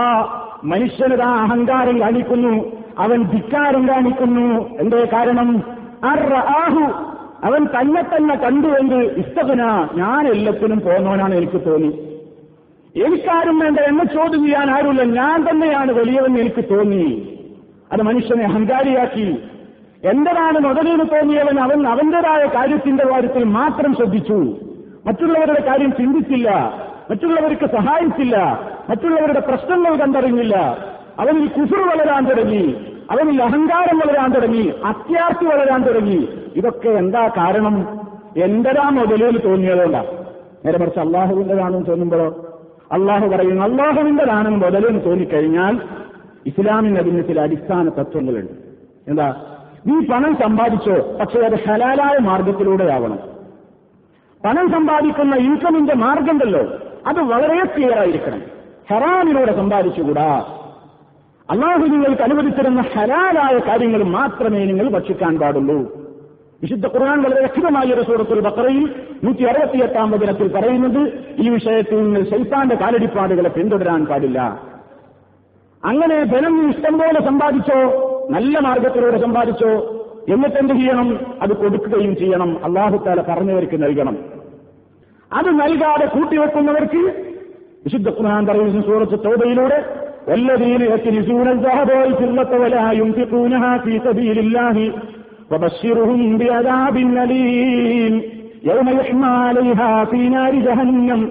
ആ 1.23 1.43
അഹങ്കാരം 1.43 2.01
കാണിക്കുന്നു. 2.01 2.65
അവൻ 2.99 3.23
ധിക്കാരം 3.23 3.89
കാണിക്കുന്നു. 3.89 4.79
എന്തേ 4.79 5.09
കാരണം? 5.13 5.63
ആഹു 6.37 6.81
അവൻ 7.45 7.67
തന്നെ 7.67 8.03
തന്നെ 8.03 8.35
കണ്ടുകൊണ്ട് 8.35 8.95
ഇഷ്ടകന 8.95 9.89
ഞാൻ 9.95 10.29
എല്ലാത്തിനും 10.29 10.81
പോന്നവനാണ് 10.81 11.35
എനിക്ക് 11.35 11.67
തോന്നി. 11.67 11.89
എനിക്കാരും 13.01 13.59
വേണ്ട 13.59 13.79
എന്നെ 13.79 14.05
ചോദ്യം 14.05 14.45
ചെയ്യാൻ 14.45 14.71
ആരുമില്ല. 14.71 15.05
ഞാൻ 15.05 15.51
തന്നെയാണ് 15.51 15.93
വലിയവൻ 15.93 16.39
എനിക്ക് 16.39 16.65
തോന്നി. 16.75 17.29
അത് 17.93 18.03
മനുഷ്യനെ 18.03 18.45
അഹങ്കാരിയാക്കി. 18.45 19.39
എന്റേതാണ് 20.05 20.59
മുതലെന്ന് 20.59 21.05
തോന്നിയവൻ 21.05 21.61
അവൻ 21.61 21.89
അവന്റേതായ 21.89 22.47
കാര്യത്തിന്റെ 22.47 23.07
കാര്യത്തിൽ 23.07 23.45
മാത്രം 23.45 23.95
ശ്രദ്ധിച്ചു. 23.95 24.57
മറ്റുള്ളവരുടെ 25.07 25.63
കാര്യം 25.67 25.93
ചിന്തിച്ചില്ല. 25.93 26.73
മറ്റുള്ളവർക്ക് 27.11 27.67
സഹായിച്ചില്ല. 27.67 28.61
മറ്റുള്ളവരുടെ 28.91 29.41
പ്രശ്നങ്ങൾ 29.41 29.97
കണ്ടറിഞ്ഞില്ല. 29.97 30.79
അവനിൽ 31.19 31.47
കുസുർ 31.47 31.89
വളരാൻ 31.89 32.25
തുടങ്ങി. 32.25 32.75
അവനിൽ 33.11 33.43
അഹങ്കാരം 33.43 33.99
വളരാൻ 33.99 34.33
തുടങ്ങി. 34.33 34.73
അത്യാർത്ഥി 34.85 35.45
വളരാൻ 35.45 35.83
തുടങ്ങി. 35.83 36.29
ഇതൊക്കെ 36.57 36.89
എന്താ 36.89 37.29
കാരണം? 37.29 38.01
എന്തരാ 38.37 38.89
മുതലിൽ 38.89 39.39
തോന്നിയതുകൊണ്ടാണ് 39.39 40.07
നേരെ 40.67 40.79
മറിച്ച് 40.79 41.01
അള്ളാഹുവിന്റെതാണെന്ന് 41.01 41.87
തോന്നുമ്പോഴോ? 41.87 42.57
അള്ളാഹു 42.93 43.29
പറയുന്നു 43.29 43.63
അള്ളാഹുവിന്റെതാണെന്ന് 43.63 44.59
മുതലെന്ന് 44.59 45.05
തോന്നിക്കഴിഞ്ഞാൽ 45.05 45.81
ഇസ്ലാമിന് 46.47 46.99
അതിന് 46.99 47.25
ചില 47.25 47.41
അടിസ്ഥാന 47.41 47.89
തത്വങ്ങളുണ്ട്. 47.89 48.53
എന്താ? 49.09 49.54
നീ 49.87 50.07
പണം 50.07 50.37
സമ്പാദിച്ചോ 50.37 51.19
പക്ഷേ 51.21 51.41
അത് 51.41 51.69
ഹലാലായ 51.69 52.19
മാർഗത്തിലൂടെയാവണം 52.19 53.19
പണം 54.45 54.71
സമ്പാദിക്കുന്ന 54.71 55.37
ഇൻകമിന്റെ 55.37 55.95
മാർഗമുണ്ടല്ലോ 55.95 56.63
അത് 57.07 57.21
വളരെ 57.21 57.65
ക്ലിയർ 57.65 57.99
ആയിരിക്കണം. 57.99 58.43
ഹറാമിലൂടെ 58.91 59.57
സമ്പാദിച്ചുകൂടാ. 59.57 60.45
അള്ളാഹു 61.51 61.79
നിങ്ങൾക്ക് 61.79 62.23
അനുവദിച്ചിരുന്ന 62.23 62.81
ഹലാലായ 62.81 63.59
കാര്യങ്ങൾ 63.59 64.03
മാത്രമേ 64.03 64.65
നിങ്ങൾ 64.65 64.89
ഭക്ഷിക്കാൻ 64.89 65.39
പാടുള്ളൂ. 65.39 66.05
വിശുദ്ധ 66.63 66.87
ഖുർആൻ 66.87 67.23
വളരെ 67.23 67.41
വ്യക്തമായ 67.41 67.93
ഒരു 67.93 68.03
സൂറത്തുൽ 68.03 68.41
ബക്കറയിൽ 68.41 68.95
നൂറ്റി 69.25 69.43
അറുപത്തിയെട്ടാം 69.43 70.11
വചനത്തിൽ 70.11 70.49
പറയുന്നത് 70.53 71.33
ഈ 71.39 71.49
വിഷയത്തിൽ 71.49 72.03
നിങ്ങൾ 72.03 72.23
ശൈത്താന്റെ 72.31 72.75
കാലടിപ്പാടുകളെ 72.75 73.49
പിന്തുടരാൻ 73.49 74.07
പാടില്ല. 74.07 74.63
അങ്ങനെ 75.85 76.25
ധനം 76.25 76.71
ഇഷ്ടം 76.71 76.99
പോലെ 76.99 77.21
സമ്പാദിച്ചോ 77.21 78.11
നല്ല 78.36 78.56
മാർഗത്തിലൂടെ 78.68 79.18
സമ്പാദിച്ചോ 79.26 79.72
എന്നിട്ട് 80.34 80.58
എന്ത് 80.62 80.74
ചെയ്യണം 80.74 81.08
അത് 81.42 81.54
കൊടുക്കുകയും 81.62 82.14
ചെയ്യണം 82.16 82.52
അള്ളാഹുത്താല 82.68 83.22
പറഞ്ഞവർക്ക് 83.22 83.78
നൽകണം 83.86 84.18
അത് 85.32 85.50
നൽകാതെ 85.62 86.06
കൂട്ടിവെക്കുന്നവർക്ക് 86.16 87.02
വിശുദ്ധ 87.86 88.10
ഖുർആൻ 88.18 88.46
പറയുന്ന 88.50 88.84
സൂറത്ത് 88.90 89.18
തോബയിലൂടെ 89.26 89.80
والذين 90.28 90.82
يكنزون 90.94 91.48
الذهب 91.48 91.90
والفضة 91.92 92.52
ولا 92.58 92.92
ينفقونها 92.92 93.72
في 93.78 93.94
سبيل 94.00 94.38
الله 94.40 94.76
وبشرهم 95.52 96.38
بعذاب 96.38 96.96
أليم 97.18 98.14
يوم 98.64 98.88
يحمى 98.92 99.32
عليها 99.46 100.06
في 100.06 100.30
نار 100.30 100.54
جهنم 100.58 101.22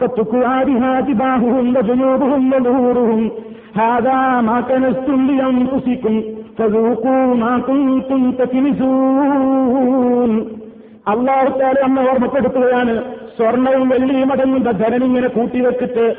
فتكوى 0.00 0.56
بها 0.64 1.00
جباههم 1.00 1.76
وجنوبهم 1.76 2.52
وظهورهم 2.52 3.22
هذا 3.76 4.18
ما 4.40 4.60
كنزتم 4.60 5.20
لأنفسكم 5.28 6.14
അള്ളാഹുത്താലെ 11.07 11.81
അമ്മ 11.81 11.99
ഓർമ്മപ്പെടുത്തുകയാണ്. 12.09 13.01
സ്വർണവും 13.37 13.89
വെള്ളിയും 13.89 14.31
അടങ്ങുന്ന 14.31 14.71
ധനനിങ്ങനെ 14.71 15.27
കൂട്ടിവെച്ചിട്ട് 15.27 16.15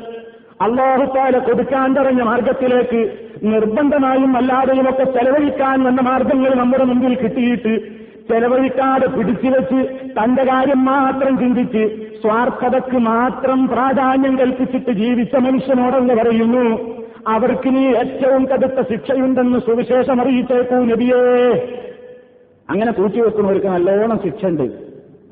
അള്ളാഹുത്താലെ 0.61 1.39
കൊടുക്കാൻ 1.39 1.95
പറഞ്ഞ 1.95 2.21
മാർഗത്തിലേക്ക് 2.21 3.11
നിർബന്ധമായും 3.43 4.37
അല്ലാതെയുമൊക്കെ 4.37 5.03
ചെലവഴിക്കാൻ 5.03 5.83
വന്ന 5.83 6.01
മാർഗങ്ങൾ 6.01 6.55
നമ്മുടെ 6.55 6.83
മുമ്പിൽ 6.83 7.15
കിട്ടിയിട്ട് 7.15 7.73
ചെലവഴിക്കാതെ 8.27 9.07
പിടിച്ചുവെച്ച് 9.07 9.79
തന്റെ 10.11 10.43
കാര്യം 10.43 10.85
മാത്രം 10.85 11.37
ചിന്തിച്ച് 11.37 11.83
സ്വാർത്ഥതയ്ക്ക് 12.21 12.97
മാത്രം 12.97 13.67
പ്രാധാന്യം 13.67 14.37
കൽപ്പിച്ചിട്ട് 14.37 14.91
ജീവിച്ച 14.91 15.35
മനുഷ്യനോടെന്ന് 15.35 16.13
പറയുന്നു. 16.13 16.65
അവർക്ക് 17.27 17.75
നീ 17.75 17.87
ഏറ്റവും 17.87 18.45
കടുത്ത 18.45 18.81
ശിക്ഷയുണ്ടെന്ന് 18.89 19.59
സുവിശേഷം 19.59 20.21
അറിയിച്ചേക്കൂ 20.21 20.75
നബിയേ. 20.75 21.21
അങ്ങനെ 22.69 22.91
കൂട്ടിവെക്കുന്നവർക്ക് 22.91 23.67
നല്ലോണം 23.67 24.19
ശിക്ഷ 24.23 24.45
ഉണ്ട് 24.45 24.63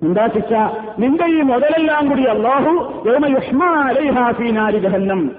എന്താ 0.04 0.28
ശിക്ഷ? 0.28 0.54
നിന്റെ 1.00 1.26
ഈ 1.26 1.42
മുതലെല്ലാം 1.42 2.10
കൂടി 2.10 2.24
അള്ളാഹു 2.24 3.04
യോമയുഷ്മാരി 3.10 4.80
ജഹന്നം. 4.80 5.32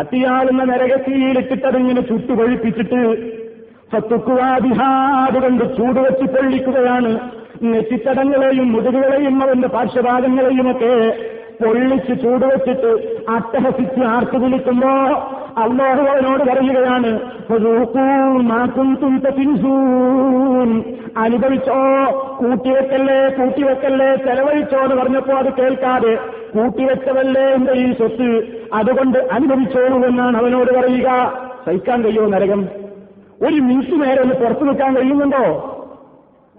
കത്തിയാളുന്ന 0.00 0.64
നരകത്തിയിലിട്ടിട്ടതിങ്ങനെ 0.64 2.00
ചുട്ടുകൊഴിപ്പിച്ചിട്ട് 2.00 3.32
സത്തുക്കുവാതിഹാതുകൊണ്ട് 3.92 5.76
ചൂടുവെച്ച് 5.76 6.36
പൊള്ളിക്കുകയാണ്. 6.36 7.18
നെറ്റിത്തടങ്ങളെയും 7.62 8.72
മുതുകുകളെയും 8.72 9.42
അവന്റെ 9.42 9.68
പാർശ്വഭാഗങ്ങളെയുമൊക്കെ 9.68 11.16
പൊള്ളിച്ച് 11.64 12.22
ചൂടുവെച്ചിട്ട് 12.22 13.20
അട്ടഹസിച്ച് 13.30 14.00
ആർത്തു 14.00 14.38
വിളിക്കുമ്പോ 14.38 14.90
അള്ളാഹു 15.56 16.02
അവനോട് 16.02 16.42
പറയുകയാണ് 16.50 17.20
അനുഭവിച്ചോ 21.16 21.78
കൂട്ടിവെക്കല്ലേ 22.38 23.28
കൂട്ടിവെക്കല്ലേ 23.28 24.16
ചെലവഴിച്ചോ 24.16 24.78
എന്ന് 24.78 24.96
പറഞ്ഞപ്പോ 24.96 25.32
അത് 25.32 25.52
കേൾക്കാതെ 25.54 26.18
കൂട്ടിവെച്ചതല്ലേ 26.54 27.42
എന്റെ 27.42 27.72
ഈ 27.72 27.92
സ്വത്ത് 27.92 28.58
അതുകൊണ്ട് 28.74 29.18
അനുഭവിച്ചോളൂ 29.18 30.06
എന്നാണ് 30.06 30.36
അവനോട് 30.36 30.72
പറയുക. 30.72 31.08
സഹിക്കാൻ 31.66 32.04
കഴിയുമോ 32.04 32.28
നരകം? 32.28 32.68
ഒരു 33.46 33.54
മിനിറ്റ് 33.54 34.02
നേരെ 34.02 34.20
ഒന്ന് 34.20 34.34
പുറത്തു 34.34 34.64
നിൽക്കാൻ 34.64 34.96
കഴിയുന്നുണ്ടോ? 34.96 35.76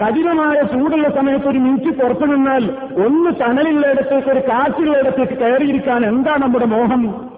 കഠിനമായ 0.03 0.61
ചൂടുള്ള 0.61 1.09
സമയത്ത് 1.09 1.47
ഒരു 1.47 1.59
മിനിറ്റ് 1.59 2.01
പുറത്തു 2.01 2.25
നിന്നാൽ 2.25 2.63
ഒന്ന് 3.05 3.31
തണലുള്ളിടത്തേക്ക് 3.41 4.27
ഒരു 4.27 4.39
കാറ്റുള്ളിടത്തേക്ക് 4.39 5.33
കയറിയിരിക്കാൻ 5.33 6.05
എന്താ 6.05 6.35
നമ്മുടെ 6.35 6.65
മോഹം? 6.65 7.31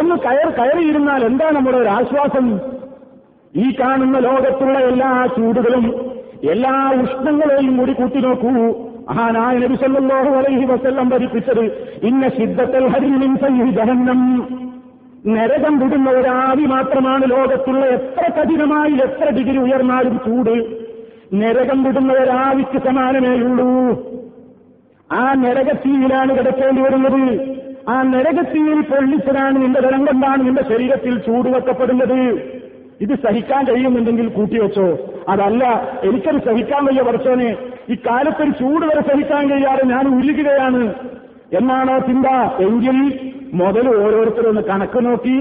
ഒന്ന് 0.00 0.14
കയർ 0.14 0.50
കയറിയിരുന്നാൽ 0.50 1.24
എന്താ 1.24 1.50
നമ്മുടെ 1.50 1.78
ഒരു 1.78 1.88
ആശ്വാസം? 1.88 2.58
ഈ 3.56 3.70
കാണുന്ന 3.80 4.18
ലോകത്തുള്ള 4.18 4.78
എല്ലാ 4.78 5.28
ചൂടുകളും 5.36 6.10
എല്ലാ 6.50 6.92
ഉഷ്ണങ്ങളെയും 7.02 7.76
കൂടി 7.76 7.92
കൂട്ടി 7.92 8.20
നോക്കൂ. 8.20 8.50
മഹാനായ 9.08 9.58
നബി 9.58 9.74
സല്ലല്ലാഹു 9.74 10.28
അലൈഹി 10.28 10.64
വസല്ലം 10.64 11.08
ഭരിപ്പിച്ചത് 11.08 11.60
ഇന്ന 12.02 12.28
സിദ്ധത്തൽ 12.28 12.86
ഹരിമിൻ 12.86 13.36
സയ്യി 13.36 13.70
ജഹന്നം. 13.70 14.48
നരകം 15.26 15.78
വിടുന്ന 15.78 16.10
ഒരാവി 16.10 16.64
മാത്രമാണ് 16.64 17.30
ലോകത്തുള്ള 17.30 17.86
എത്ര 17.86 18.30
കഠിനമായി 18.30 18.92
എത്ര 18.92 19.30
ഡിഗ്രി 19.30 19.58
ഉയർന്നാലും 19.58 20.18
ചൂട്. 20.18 20.66
നരകം 21.34 21.82
വിടുന്ന 21.82 22.12
ഒരാവിക്ക് 22.12 22.78
സമാനമേയുള്ളൂ. 22.78 24.02
ആ 25.12 25.34
നരകത്തീയിലാണ് 25.34 26.38
കിടക്കേണ്ടി 26.38 26.82
വരുന്നത്. 26.82 27.53
ആ 27.88 28.02
നരകത്തിയിൽ 28.02 28.80
പൊള്ളിച്ചതാണ് 28.80 29.56
നിന്റെ 29.62 29.80
കൊണ്ടാണ് 29.80 30.46
നിന്റെ 30.46 30.62
ശരീരത്തിൽ 30.62 31.18
ചൂടുവെക്കപ്പെടുന്നത് 31.18 32.20
ഇത് 33.00 33.14
സഹിക്കാൻ 33.14 33.62
കഴിയുന്നുണ്ടെങ്കിൽ 33.64 34.28
കൂട്ടിവെച്ചോ 34.28 34.86
അതല്ല 35.28 35.64
എനിക്കത് 36.04 36.38
സഹിക്കാൻ 36.48 36.84
വയ്യ 36.84 37.00
വർഷനെ 37.00 37.50
ഈ 37.90 37.94
കാലത്തൊരു 37.94 38.50
ചൂട് 38.50 38.84
വരെ 38.86 39.02
സഹിക്കാൻ 39.08 39.50
കഴിയാതെ 39.50 39.84
ഞാൻ 39.84 40.04
ഉരുകുകയാണ്. 40.16 40.82
എന്നാണോ 41.58 41.98
ചിന്ത? 41.98 42.26
എങ്കിൽ 42.66 42.98
മുതൽ 43.54 43.88
ഓരോരുത്തരും 44.04 44.48
ഒന്ന് 44.48 44.62
കണക്ക് 44.62 45.04
നോക്കി. 45.06 45.36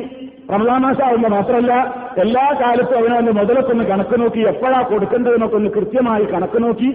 റമദാൻ 0.54 0.82
മാസമാവുമ്പോൾ 0.82 1.30
മാത്രമല്ല 1.30 1.74
എല്ലാ 2.18 2.46
കാലത്തും 2.62 2.98
അവനവന്റെ 2.98 3.32
മുതലൊക്കെ 3.32 3.72
ഒന്ന് 3.72 3.84
കണക്ക് 3.84 4.20
നോക്കി. 4.22 4.40
എപ്പോഴാ 4.40 4.82
കൊടുക്കേണ്ടതെന്നൊക്കെ 4.82 5.56
ഒന്ന് 5.56 5.70
കൃത്യമായി 5.70 6.26
കണക്ക് 6.34 6.64
നോക്കി. 6.64 6.90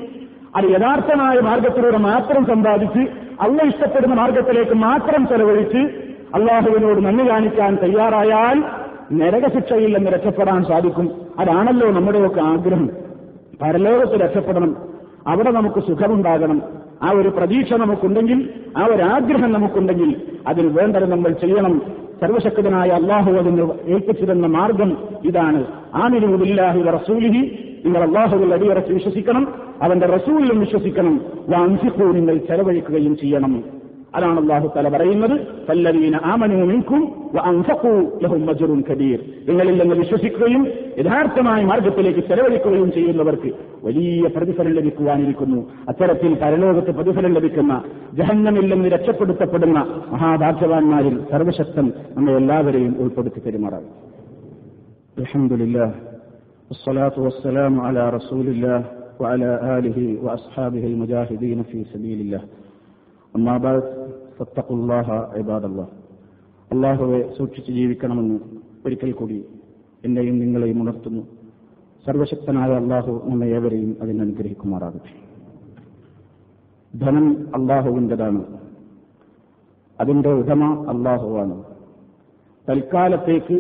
അത് 0.57 0.67
യഥാർത്ഥമായ 0.75 1.41
മാർഗത്തിലൂടെ 1.41 1.97
മാത്രം 1.97 2.47
സമ്പാദിച്ച് 2.47 3.05
അള്ള 3.41 3.63
ഇഷ്ടപ്പെടുന്ന 3.63 4.15
മാർഗത്തിലേക്ക് 4.15 4.75
മാത്രം 4.75 5.29
ചെലവഴിച്ച് 5.29 5.79
അള്ളാഹുവിനോട് 6.35 7.05
നന്ദി 7.05 7.31
കാണിക്കാൻ 7.31 7.79
തയ്യാറായാൽ 7.83 8.63
നരകശിക്ഷയിൽ 9.13 9.99
നിന്ന് 9.99 10.11
രക്ഷപ്പെടാൻ 10.11 10.65
സാധിക്കും. 10.65 11.11
അതാണല്ലോ 11.39 11.91
നമ്മുടെയൊക്കെ 11.91 12.41
ആഗ്രഹം. 12.41 12.91
പരലോകത്ത് 13.63 14.21
രക്ഷപ്പെടണം. 14.21 14.77
അവിടെ 15.27 15.51
നമുക്ക് 15.51 15.81
സുഖമുണ്ടാകണം. 15.81 16.63
ആ 17.03 17.11
ഒരു 17.11 17.29
പ്രതീക്ഷ 17.29 17.73
നമുക്കുണ്ടെങ്കിൽ 17.73 18.49
ആ 18.77 18.87
ഒരു 18.87 19.03
ആഗ്രഹം 19.03 19.53
നമുക്കുണ്ടെങ്കിൽ 19.53 20.23
അതിന് 20.47 20.79
വേണ്ടത് 20.79 21.11
നമ്മൾ 21.11 21.33
ചെയ്യണം. 21.33 21.83
സർവശക്തനായ 22.21 22.89
അള്ളാഹു 22.89 23.33
അതിന് 23.33 23.69
ഏൽപ്പിച്ചിരുന്ന 23.87 24.47
മാർഗം 24.47 24.97
ഇതാണ്. 25.25 25.65
ആമിനുബില്ലാഹി 25.95 26.83
റസൂലിഹി 26.83 27.68
നിങ്ങൾ 27.85 28.03
അള്ളാഹുവിൽ 28.03 28.55
അടിയറച്ച് 28.55 28.93
വിശ്വസിക്കണം 28.93 29.55
അവന്റെ 29.83 30.07
റസൂലിലും 30.07 30.61
വിശ്വസിക്കണം. 30.61 31.21
വാൻസിഖൂ 31.49 32.13
നിങ്ങൾ 32.13 32.37
ചെലവഴിക്കുകയും 32.37 33.17
ചെയ്യണം. 33.17 33.65
അതാണ് 34.15 34.41
അള്ളാഹു 34.41 34.73
തല 34.77 34.97
പറയുന്നത്. 34.97 35.41
പല്ലവീന 35.69 36.17
ആമനു 36.17 36.65
മിൻകും 36.65 37.15
അൻഫഖൂ 37.41 38.19
ലഹും 38.23 38.85
കബീർ. 38.91 39.19
നിങ്ങളിൽ 39.49 39.83
നിന്ന് 39.83 39.95
വിശ്വസിക്കുകയും 39.95 40.67
യഥാർത്ഥമായ 40.99 41.65
മാർഗത്തിലേക്ക് 41.65 42.21
ചെലവഴിക്കുകയും 42.21 42.93
ചെയ്യുന്നവർക്ക് 42.93 43.53
വലിയ 43.85 44.29
പ്രതിഫലം 44.37 44.73
ലഭിക്കുവാനിരിക്കുന്നു. 44.73 45.71
അത്തരത്തിൽ 45.89 46.35
പരലോകത്ത് 46.35 46.95
പ്രതിഫലം 46.95 47.33
ലഭിക്കുന്ന 47.33 47.83
ജഹന്നമിൽ 48.15 48.75
നിന്ന് 48.75 48.89
രക്ഷപ്പെടുത്തപ്പെടുന്ന 48.89 50.03
മഹാഭാഗ്യവാന്മാരിൽ 50.09 51.21
സർവശക്തൻ 51.31 51.93
നമ്മെ 52.17 52.33
എല്ലാവരെയും 52.33 52.97
ഉൾപ്പെടുത്തി 52.99 53.41
പെരുമാറാം 53.41 54.09
والصلاة 56.70 57.16
والسلام 57.18 57.74
على 57.80 58.10
رسول 58.10 58.48
الله 58.48 58.80
وعلى 59.20 59.50
آله 59.78 60.00
وأصحابه 60.24 60.84
المجاهدين 60.84 61.60
في 61.64 61.84
سبيل 61.86 62.20
الله 62.22 62.44
أما 63.34 63.56
بعد 63.58 63.84
فاتقوا 64.38 64.78
الله 64.78 65.08
عباد 65.36 65.66
الله 65.66 65.88
അള്ളാഹുവെ 66.72 67.20
സൂക്ഷിച്ച് 67.38 67.72
ജീവിക്കണമെന്ന് 67.72 68.38
ഒരിക്കൽ 68.86 69.12
കൂടി 69.12 69.36
എന്നെയും 70.04 70.36
നിങ്ങളെയും 70.40 70.78
ഉണർത്തുന്നു 70.82 71.22
സർവശക്തനായ 72.06 72.72
അള്ളാഹു 72.76 73.12
നമ്മെ 73.28 73.48
ഏവരെയും 73.58 73.92
അതിനനുഗ്രഹിക്കുമാറാകട്ടെ 74.02 75.12
ധനം 76.94 77.28
അള്ളാഹുവിൻ്റെതാണ് 77.58 78.42
അതിന്റെ 80.00 80.32
ഉടമ 80.40 80.64
അള്ളാഹുവാണ് 80.94 81.56
തൽക്കാലത്തേക്ക് 82.68 83.58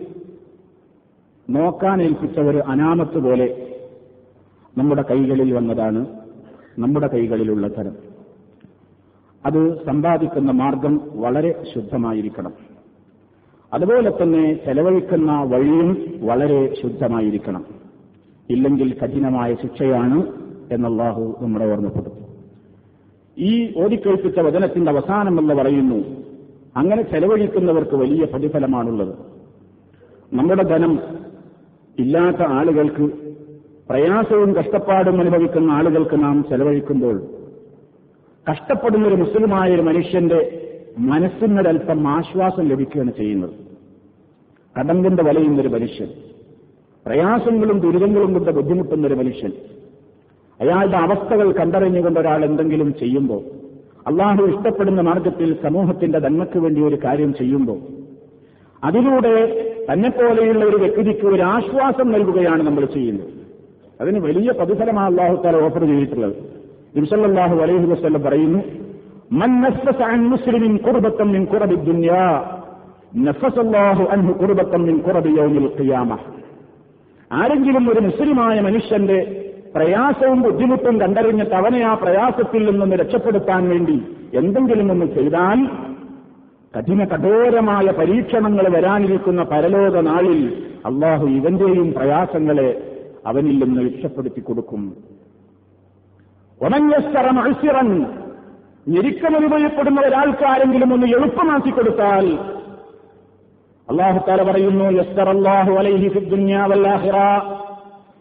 നോക്കാൻ 1.51 2.03
ഏൽപ്പിച്ച 2.03 2.39
ഒരു 2.39 2.59
അനാമത്ത് 2.59 3.19
പോലെ 3.19 3.77
നമ്മുടെ 4.79 5.03
കൈകളിൽ 5.03 5.53
വന്നതാണ് 5.53 6.07
നമ്മുടെ 6.79 7.07
കൈകളിലുള്ള 7.07 7.69
ധനം. 7.69 7.97
അത് 9.47 9.85
സമ്പാദിക്കുന്ന 9.87 10.51
മാർഗം 10.51 11.01
വളരെ 11.15 11.65
ശുദ്ധമായിരിക്കണം. 11.75 12.53
അതുപോലെ 13.73 14.23
തന്നെ 14.23 14.55
ചെലവഴിക്കുന്ന 14.65 15.43
വഴിയും 15.43 16.13
വളരെ 16.21 16.75
ശുദ്ധമായിരിക്കണം. 16.83 17.65
ഇല്ലെങ്കിൽ 18.51 18.99
കഠിനമായ 18.99 19.55
ശിക്ഷയാണ് 19.55 20.27
എന്നല്ലാഹു 20.73 21.37
നമ്മുടെ 21.41 21.65
ഓർമ്മപ്പെടുത്തും. 21.65 22.19
ഈ 23.39 23.73
ഓടിക്കേൽപ്പിച്ച 23.85 24.39
വചനത്തിന്റെ 24.39 24.93
അവസാനം 24.93 25.39
എന്ന് 25.39 25.55
പറയുന്നു 25.55 26.25
അങ്ങനെ 26.77 27.03
ചെലവഴിക്കുന്നവർക്ക് 27.03 27.95
വലിയ 27.95 28.25
പ്രതിഫലമാണുള്ളത്. 28.25 29.15
നമ്മുടെ 30.35 30.63
ധനം 30.63 30.99
ഇല്ലാത്ത 31.99 32.43
ആളുകൾക്ക് 32.51 33.05
പ്രയാസവും 33.91 34.57
കഷ്ടപ്പാടും 34.57 35.21
അനുഭവിക്കുന്ന 35.21 35.71
ആളുകൾക്ക് 35.71 36.25
നാം 36.25 36.45
ചെലവഴിക്കുമ്പോൾ 36.49 37.17
കഷ്ടപ്പെടുന്ന 38.47 39.09
ഒരു 39.09 39.15
മുസ്ലിമായ 39.15 39.75
ഒരു 39.75 39.83
മനുഷ്യന്റെ 39.83 40.39
മനസ്സിനൊരൽപ്പം 40.99 42.09
ആശ്വാസം 42.09 42.69
ലഭിക്കുകയാണ് 42.69 43.11
ചെയ്യുന്നത്. 43.11 43.55
കടം 44.77 45.05
കൊണ്ട് 45.05 45.23
വലയുന്ന 45.23 45.61
ഒരു 45.61 45.69
മനുഷ്യൻ 45.69 46.09
പ്രയാസങ്ങളും 47.07 47.81
ദുരിതങ്ങളും 47.81 48.33
കൊണ്ട് 48.35 48.51
ബുദ്ധിമുട്ടുന്ന 48.51 49.07
ഒരു 49.07 49.15
മനുഷ്യൻ 49.15 49.53
അയാളുടെ 50.61 50.97
അവസ്ഥകൾ 50.97 51.53
കണ്ടറിഞ്ഞുകൊണ്ട് 51.53 52.21
ഒരാൾ 52.21 52.45
എന്തെങ്കിലും 52.45 52.95
ചെയ്യുമ്പോൾ 52.95 53.43
അള്ളാഹു 54.07 54.43
ഇഷ്ടപ്പെടുന്ന 54.45 55.01
മാർഗത്തിൽ 55.01 55.59
സമൂഹത്തിന്റെ 55.63 56.19
നന്മയ്ക്ക് 56.19 56.59
വേണ്ടി 56.59 56.81
ഒരു 56.81 56.99
കാര്യം 57.05 57.35
ചെയ്യുമ്പോൾ 57.35 57.79
അതിലൂടെ 58.83 59.35
തന്നെപ്പോലെയുള്ള 59.93 60.65
ഒരു 60.65 60.77
വ്യക്തിക്ക് 60.77 61.27
ഒരു 61.27 61.43
ആശ്വാസം 61.43 62.13
നൽകുകയാണ് 62.13 62.63
നമ്മൾ 62.63 62.85
ചെയ്യുന്നത്. 62.85 63.29
അതിന് 64.01 64.19
വലിയ 64.19 64.51
പ്രതിഫലമാണ് 64.51 65.07
അള്ളാഹു 65.07 65.43
താല 65.43 65.57
ഓഫർ 65.57 65.87
ചെയ്തിട്ടുള്ളത്. 65.87 66.37
ഇൻസല്ലാഹു 66.97 67.57
അലൈഹി 67.57 67.87
വസ്ല്ലം 67.87 68.23
പറയുന്നു 68.23 68.59
മുസ്ലിമിൻ 70.29 70.73
മിൻ 70.73 71.43
അൻഹു 74.13 74.33
മിൻ 74.75 75.01
യൗമിൽ 75.39 75.71
ഖിയാമ. 75.81 76.19
ആരെങ്കിലും 77.33 77.91
ഒരു 77.91 78.01
മുസ്ലിമായ 78.01 78.61
മനുഷ്യന്റെ 78.61 79.45
പ്രയാസവും 79.75 80.43
ബുദ്ധിമുട്ടും 80.43 81.01
കണ്ടറിഞ്ഞ 81.01 81.43
അവനെ 81.55 81.81
ആ 81.85 81.95
പ്രയാസത്തിൽ 81.95 82.71
നിന്നൊന്ന് 82.71 82.97
രക്ഷപ്പെടുത്താൻ 82.97 83.69
വേണ്ടി 83.69 84.03
എന്തെങ്കിലും 84.35 84.91
ഒന്ന് 84.91 85.07
ചെയ്താൽ 85.07 85.59
കഠിന 86.77 87.05
കഠോരമായ 87.05 87.91
പരീക്ഷണങ്ങൾ 87.91 88.69
വരാനിരിക്കുന്ന 88.69 89.43
പരലോക 89.43 90.01
നാളിൽ 90.01 90.65
അള്ളാഹു 90.87 91.27
ഇവന്റെയും 91.27 91.95
പ്രയാസങ്ങളെ 91.95 92.97
അവനിൽ 93.27 93.65
നിന്ന് 93.65 93.83
രക്ഷപ്പെടുത്തി 93.83 94.41
കൊടുക്കും. 94.41 94.97
ഒമഞ്ഞസ്തറ 96.63 97.31
ഞെരുക്കം 97.31 98.07
ഞെരുക്കമനുഭവപ്പെടുന്ന 98.89 100.01
ഒരാൾക്കാരെങ്കിലും 100.01 100.95
ഒന്ന് 100.95 101.07
എളുപ്പമാക്കി 101.07 101.71
കൊടുത്താൽ 101.71 102.33
അള്ളാഹുത്താല 103.89 104.53
പറയുന്നു 104.53 104.85
യസ്തർ 104.85 105.29
അള്ളാഹു 105.29 105.73
അലൈഹി 105.73 106.09
ഫിദ്ദുന്യാവല്ലാഹിറ 106.09 107.15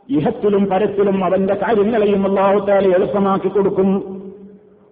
ഇഹത്തിലും 0.10 0.66
പരത്തിലും 0.66 1.26
അവന്റെ 1.26 1.54
കാര്യങ്ങളെയും 1.54 2.28
അള്ളാഹുത്താല 2.28 2.88
എളുപ്പമാക്കി 2.96 3.48
കൊടുക്കും. 3.48 4.18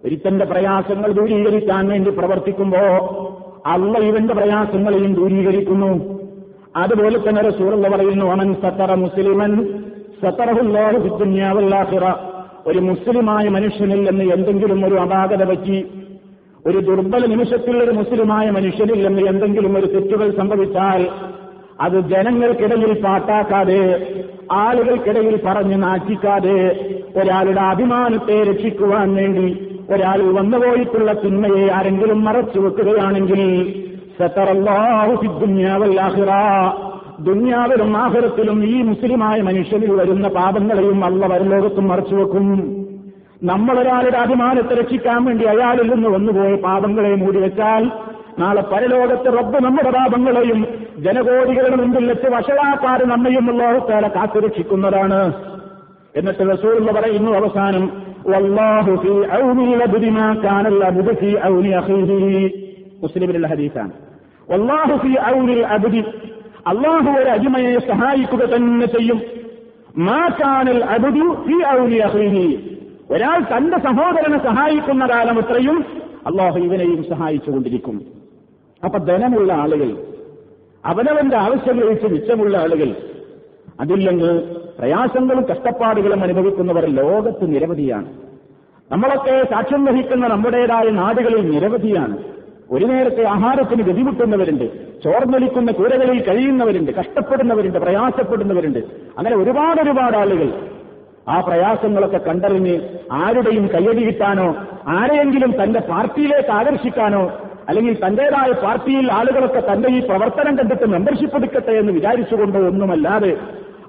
ഒരുത്തന്റെ 0.04 0.44
പ്രയാസങ്ങൾ 0.44 1.12
ദൂരീകരിക്കാൻ 1.12 1.88
വേണ്ടി 1.88 2.10
പ്രവർത്തിക്കുമ്പോ 2.10 3.22
അള്ള 3.66 3.98
ഇവന്റെ 3.98 4.34
പ്രയാസങ്ങളെയും 4.34 5.14
ദൂരീകരിക്കുന്നു. 5.14 6.16
അതുപോലെ 6.76 7.18
തന്നെ 7.18 7.42
റസൂറുള്ള 7.42 7.88
പറയുന്നു 7.88 8.26
അവൻ 8.26 8.54
സത്തറ 8.54 8.94
മുസ്ലിമൻ 8.94 9.52
സത്തറഹുല്ലാഹു 10.22 10.98
ഫിദ്ദുന്യാവല്ലാഹിറ 11.02 12.04
ഒരു 12.66 12.78
മുസ്ലിമായ 12.78 13.48
മനുഷ്യനിൽ 13.48 14.08
എന്ന് 14.08 14.24
എന്തെങ്കിലും 14.24 14.86
ഒരു 14.86 14.94
അപാകത 14.94 15.44
പറ്റി 15.44 15.84
ഒരു 16.66 16.78
ദുർബല 16.78 17.26
നിമിഷത്തിൽ 17.26 17.76
ഒരു 17.76 17.90
മുസ്ലിമായ 17.90 18.50
മനുഷ്യനിൽ 18.50 19.06
എന്ന് 19.06 19.22
എന്തെങ്കിലും 19.22 19.78
ഒരു 19.78 19.86
തെറ്റുകൾ 19.86 20.36
സംഭവിച്ചാൽ 20.36 21.02
അത് 21.80 22.00
ജനങ്ങൾക്കിടയിൽ 22.00 23.00
പാട്ടാക്കാതെ 23.00 23.82
ആളുകൾക്കിടയിൽ 24.52 25.40
പറഞ്ഞ് 25.46 25.82
നാറ്റിക്കാതെ 25.82 26.58
ഒരാളുടെ 27.16 27.60
അഭിമാനത്തെ 27.60 28.42
രക്ഷിക്കുവാൻ 28.42 29.14
വേണ്ടി 29.14 29.48
ഒരാൾ 29.90 30.20
വന്നുപോയിട്ടുള്ള 30.38 31.12
തിന്മയെ 31.12 31.64
ആരെങ്കിലും 31.70 32.24
മറച്ചു 32.24 32.58
വെക്കുകയാണെങ്കിൽ 32.58 33.42
ദുന്യാവിലും 37.26 37.96
ആഹരത്തിലും 37.96 38.58
ഈ 38.64 38.82
മുസ്ലിമായ 38.82 39.40
മനുഷ്യനിൽ 39.40 39.92
വരുന്ന 39.92 40.28
പാപങ്ങളെയും 40.28 41.04
അല്ല 41.04 41.26
വരലോകത്തും 41.26 41.88
മറച്ചു 41.88 42.14
വെക്കും. 42.14 42.46
നമ്മളൊരാളുടെ 43.42 44.18
അഭിമാനത്തെ 44.18 44.74
രക്ഷിക്കാൻ 44.80 45.24
വേണ്ടി 45.24 45.44
അയാളിൽ 45.44 45.94
നിന്ന് 45.94 46.08
വന്നുപോയ 46.08 46.54
പാപങ്ങളെ 46.54 47.14
മൂടി 47.14 47.38
വെച്ചാൽ 47.38 47.84
നാളെ 48.38 48.62
പരലോകത്തെ 48.62 49.30
റബ്ബ് 49.30 49.64
നമ്മുടെ 49.64 49.90
പാപങ്ങളെയും 49.90 50.60
ജനകോടികളുടെ 50.98 51.76
മുമ്പിൽ 51.76 52.06
വെച്ച് 52.08 52.28
വഷളാക്കാറ് 52.28 53.04
നമ്മയും 53.06 53.50
ഉള്ളവർക്കാരെ 53.50 54.08
കാത്തുരക്ഷിക്കുന്നതാണ്. 54.08 55.20
എന്നിട്ട് 56.16 56.44
റസൂൽ 56.52 56.92
പറയുന്നു 56.92 57.30
അവസാനം 57.30 57.84
മുസ്ലിമിലുള്ള 63.02 63.46
ഹദീസാണ് 63.46 63.92
അള്ളാഹു 66.68 67.10
ഒരു 67.18 67.28
അടിമയെ 67.28 67.78
സഹായിക്കുക 67.78 68.56
തന്നെ 68.56 68.86
ചെയ്യും. 68.86 69.20
മാ 69.98 70.28
കാനൽ 70.28 70.84
അബുദു 70.84 71.34
ഫി 71.46 71.80
ഔലി 71.80 71.96
അഹീഹി 71.98 72.46
ഒരാൾ 73.10 73.40
തന്റെ 73.40 73.78
സഹോദരനെ 73.78 74.38
സഹായിക്കുന്ന 74.38 75.06
കാലം 75.06 75.38
ഇത്രയും 75.38 75.84
അള്ളാഹു 76.26 76.58
ഇവനെയും 76.58 77.04
സഹായിച്ചുകൊണ്ടിരിക്കും 77.10 78.06
അപ്പൊ 78.84 78.98
ധനമുള്ള 78.98 79.52
ആളുകൾ 79.52 79.90
അവനവന്റെ 80.84 81.36
ആവശ്യം 81.36 81.80
കഴിച്ച് 81.80 82.06
മിച്ചമുള്ള 82.06 82.56
ആളുകൾ 82.56 82.88
അതില്ലെങ്കിൽ 83.80 84.38
പ്രയാസങ്ങളും 84.78 85.44
കഷ്ടപ്പാടുകളും 85.44 86.22
അനുഭവിക്കുന്നവർ 86.22 86.84
ലോകത്ത് 86.84 87.54
നിരവധിയാണ്. 87.54 88.06
നമ്മളൊക്കെ 88.92 89.46
സാക്ഷ്യം 89.50 89.84
വഹിക്കുന്ന 89.84 90.26
നമ്മുടേതായ 90.26 90.90
നാടുകളിൽ 90.90 91.50
നിരവധിയാണ്. 91.50 92.16
ഒരു 92.70 92.84
നേരത്തെ 92.84 93.24
ആഹാരത്തിന് 93.24 93.82
ഗതിമുട്ടുന്നവരുണ്ട് 93.82 94.64
ചോർന്നൊലിക്കുന്ന 95.04 95.72
കൂരകളിൽ 95.72 96.22
കഴിയുന്നവരുണ്ട് 96.22 96.92
കഷ്ടപ്പെടുന്നവരുണ്ട് 96.92 97.78
പ്രയാസപ്പെടുന്നവരുണ്ട്. 97.78 98.78
അങ്ങനെ 99.18 99.36
ഒരുപാട് 99.36 99.82
ഒരുപാട് 99.82 100.16
ആളുകൾ 100.16 100.52
ആ 101.28 101.40
പ്രയാസങ്ങളൊക്കെ 101.40 102.16
കണ്ടറിഞ്ഞ് 102.16 102.80
ആരുടെയും 103.12 103.66
കയ്യടി 103.66 104.04
കിട്ടാനോ 104.04 104.56
ആരെയെങ്കിലും 104.88 105.62
തന്റെ 105.62 105.80
പാർട്ടിയിലേക്ക് 105.80 106.50
ആകർഷിക്കാനോ 106.50 107.32
അല്ലെങ്കിൽ 107.68 107.94
തന്റേതായ 107.94 108.52
പാർട്ടിയിൽ 108.52 109.12
ആളുകളൊക്കെ 109.12 109.60
തന്റെ 109.60 109.88
ഈ 109.88 110.00
പ്രവർത്തനം 110.00 110.58
കണ്ടിട്ട് 110.58 110.86
മെമ്പർഷിപ്പ് 110.86 111.36
എടുക്കട്ടെ 111.36 111.72
എന്ന് 111.72 111.92
വിചാരിച്ചുകൊണ്ടോ 111.92 112.60
ഒന്നുമല്ലാതെ 112.60 113.36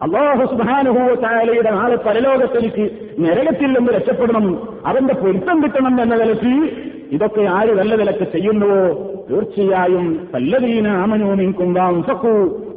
അള്ളാഹു 0.01 0.45
സുബാനുഭവത്തായാലയുടെ 0.45 1.71
നാളെ 1.71 1.95
പരലോകത്തിലേക്ക് 1.95 2.91
നരകത്തിൽ 3.19 3.95
രക്ഷപ്പെടണം. 3.95 4.67
അവന്റെ 4.86 5.13
പൊരുത്തം 5.13 5.63
കിട്ടണം 5.63 6.01
എന്ന 6.01 6.15
നിലയ്ക്ക് 6.15 6.69
ഇതൊക്കെ 7.12 7.41
ആര് 7.41 7.69
നല്ല 7.69 7.95
നിലയ്ക്ക് 7.95 8.23
ചെയ്യുന്നുവോ? 8.23 9.13
തീർച്ചയായും 9.29 10.27
പല്ലതീന 10.33 10.88
ആമനോമിൻകും 10.88 11.73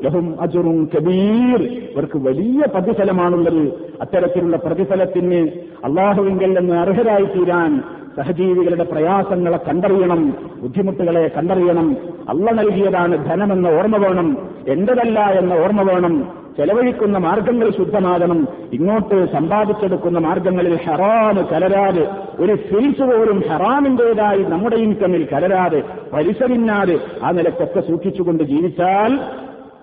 ലഹും 0.05 0.43
അജുറും 0.43 0.89
കബീർ. 0.97 1.63
ഇവർക്ക് 1.63 2.19
വലിയ 2.19 2.63
പ്രതിഫലമാണുള്ളത്. 2.75 3.73
അത്തരത്തിലുള്ള 4.01 4.57
പ്രതിഫലത്തിന് 4.57 5.49
അള്ളാഹുവിങ്കൽ 5.85 6.59
നിന്ന് 6.59 6.75
അർഹരായി 6.75 7.25
തീരാൻ 7.25 7.83
സഹജീവികളുടെ 8.17 8.85
പ്രയാസങ്ങളെ 8.85 9.59
കണ്ടറിയണം 9.69 10.35
ബുദ്ധിമുട്ടുകളെ 10.61 11.31
കണ്ടറിയണം. 11.37 11.97
അള്ള 12.29 12.51
നൽകിയതാണ് 12.51 13.27
ധനമെന്ന 13.27 13.67
ഓർമ്മ 13.67 13.97
വേണം 13.97 14.37
എന്റേതല്ല 14.69 15.21
എന്ന 15.21 15.53
ഓർമ്മ 15.53 15.83
വേണം. 15.83 16.40
ചെലവഴിക്കുന്ന 16.61 17.19
മാർഗങ്ങൾ 17.19 17.71
ശുദ്ധമാകണം. 17.71 18.41
ഇങ്ങോട്ട് 18.73 19.33
സമ്പാദിച്ചെടുക്കുന്ന 19.33 20.19
മാർഗങ്ങളിൽ 20.19 20.75
ഹെറാന് 20.77 21.43
കലരാതെ 21.53 22.05
ഒരു 22.39 22.55
ഫീസ് 22.57 23.05
പോലും 23.11 23.39
ഹറാമിന്റേതായി 23.51 24.43
നമ്മുടെ 24.43 24.77
ഇൻകമിൽ 24.77 25.29
കലരാതെ 25.33 25.83
പരിസരിഞ്ഞാതെ 26.13 26.97
ആ 27.23 27.31
നിലക്കൊക്കെ 27.31 27.81
സൂക്ഷിച്ചുകൊണ്ട് 27.81 28.45
ജീവിച്ചാൽ 28.45 29.13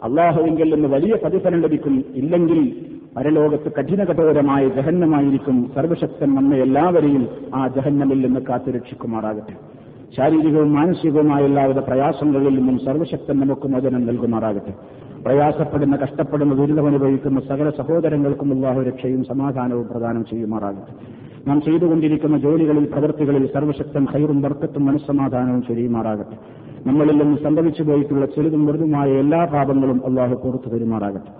അള്ളാഹുവിങ്കിൽ 0.03 0.75
നിന്ന് 0.75 0.87
വലിയ 0.87 1.13
പ്രതിഫലം 1.15 1.61
ലഭിക്കും. 1.61 1.95
ഇല്ലെങ്കിൽ 2.15 2.59
പരലോകത്ത് 3.17 3.69
കഠിന 3.77 4.03
കഠോരമായ 4.03 4.63
ജഹന്നമായിരിക്കും. 4.67 5.71
സർവശക്തൻ 5.75 6.29
നമ്മെ 6.35 6.57
എല്ലാവരെയും 6.57 7.23
ആ 7.55 7.67
ജഹന്നമിൽ 7.67 8.19
നിന്ന് 8.25 8.39
കാത്തുരക്ഷിക്കുമാറാകട്ടെ 8.49 9.55
ശാരീരികവും 10.17 10.73
മാനസികവുമായ 10.73 11.41
എല്ലാവിധ 11.43 11.79
പ്രയാസങ്ങളിൽ 11.79 12.53
നിന്നും 12.57 12.77
സർവശക്തൻ 12.85 13.35
നമുക്ക് 13.39 13.67
മോചനം 13.67 14.05
നൽകുമാറാകട്ടെ. 14.07 14.73
പ്രയാസപ്പെടുന്ന 15.26 15.96
കഷ്ടപ്പെടുന്ന 15.96 16.54
ദുരിതമനുഭവിക്കുന്ന 16.54 17.40
സകല 17.50 17.68
സഹോദരങ്ങൾക്കും 17.78 18.48
അള്ളാഹു 18.54 18.80
രക്ഷയും 18.82 19.22
സമാധാനവും 19.24 19.86
പ്രദാനം 19.90 20.22
ചെയ്യുമാറാകട്ടെ 20.30 20.94
നാം 21.46 21.58
ചെയ്തുകൊണ്ടിരിക്കുന്ന 21.66 22.36
ജോലികളിൽ 22.38 22.84
പ്രവൃത്തികളിൽ 22.92 23.44
സർവശക്തൻ 23.54 24.04
ഹൈറും 24.12 24.40
വർക്കത്തും 24.42 24.84
മനസ്സമാധാനവും 24.86 25.62
ചെയ്യുമാറാകട്ടെ 25.68 26.36
നമ്മളിൽ 26.86 27.16
നിന്ന് 27.18 27.38
സംഭവിച്ചു 27.42 27.82
പോയിട്ടുള്ള 27.82 28.26
ചെറുതും 28.26 28.62
മൃദുമായ 28.66 29.08
എല്ലാ 29.18 29.40
പാപങ്ങളും 29.54 30.00
അള്ളാഹു 30.08 30.36
പുറത്തു 30.44 30.70
പെരുമാറാകട്ടെ 30.72 31.32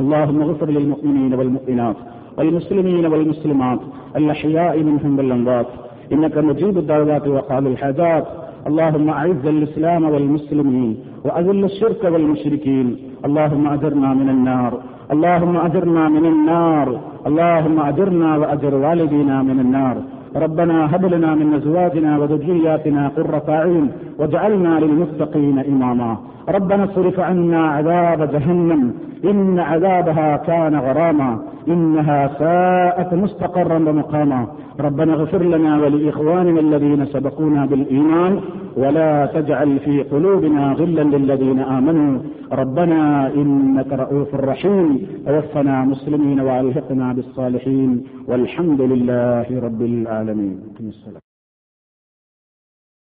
اللهم 0.00 0.38
اغفر 0.42 0.68
للمؤمنين 0.70 1.32
والمؤمنات 1.34 1.98
والمسلمين 2.38 3.04
والمسلمات 3.06 3.80
الأحياء 4.16 4.74
منهم 4.82 5.12
والأموات 5.18 5.68
إنك 6.12 6.36
مجيب 6.40 6.74
الدعوات 6.78 7.24
وقال 7.28 7.64
الحاجات 7.66 8.24
اللهم 8.67 9.09
أعز 9.09 9.45
الإسلام 9.45 10.03
والمسلمين 10.03 10.97
وأذل 11.25 11.63
الشرك 11.63 12.03
والمشركين. 12.03 12.97
اللهم 13.25 13.67
أجرنا 13.67 14.13
من 14.13 14.29
النار. 14.29 14.79
اللهم 15.11 15.57
أجرنا 15.57 16.09
من 16.09 16.25
النار. 16.25 16.99
اللهم 17.27 17.79
أجرنا 17.79 18.37
وأجر 18.37 18.75
والدينا 18.75 19.41
من 19.41 19.59
النار. 19.59 19.97
ربنا 20.35 20.95
هب 20.95 21.05
لنا 21.05 21.35
من 21.35 21.53
أزواجنا 21.53 22.17
وذرياتنا 22.17 23.07
قرة 23.07 23.43
أعين 23.49 23.91
واجعلنا 24.19 24.79
للمتقين 24.79 25.59
إماما. 25.59 26.17
ربنا 26.49 26.83
اصرف 26.83 27.19
عنا 27.19 27.61
عذاب 27.67 28.31
جهنم. 28.31 28.93
إن 29.25 29.59
عذابها 29.59 30.37
كان 30.37 30.75
غراما. 30.75 31.39
إنها 31.67 32.27
ساءت 32.27 33.13
مستقرا 33.13 33.89
ومقاما. 33.89 34.47
ربنا 34.79 35.13
اغفر 35.13 35.43
لنا 35.43 35.77
ولإخواننا 35.77 36.59
الذين 36.59 37.05
سبقونا 37.05 37.65
بالإيمان 37.65 38.39
ولا 38.77 39.25
تجعل 39.25 39.79
في 39.79 40.03
قلوبنا 40.03 40.73
غلا 40.73 41.03
للذين 41.03 41.59
آمنوا. 41.59 42.19
ربنا 42.51 43.27
إنك 43.33 43.93
رؤوف 43.93 44.35
رحيم. 44.35 45.07
توفنا 45.25 45.85
مسلمين 45.85 46.39
وألحقنا 46.39 47.13
بالصالحين. 47.13 48.03
والحمد 48.27 48.81
لله 48.81 49.59
رب 49.59 49.81
العالمين. 49.81 50.59
السلام. 50.79 51.30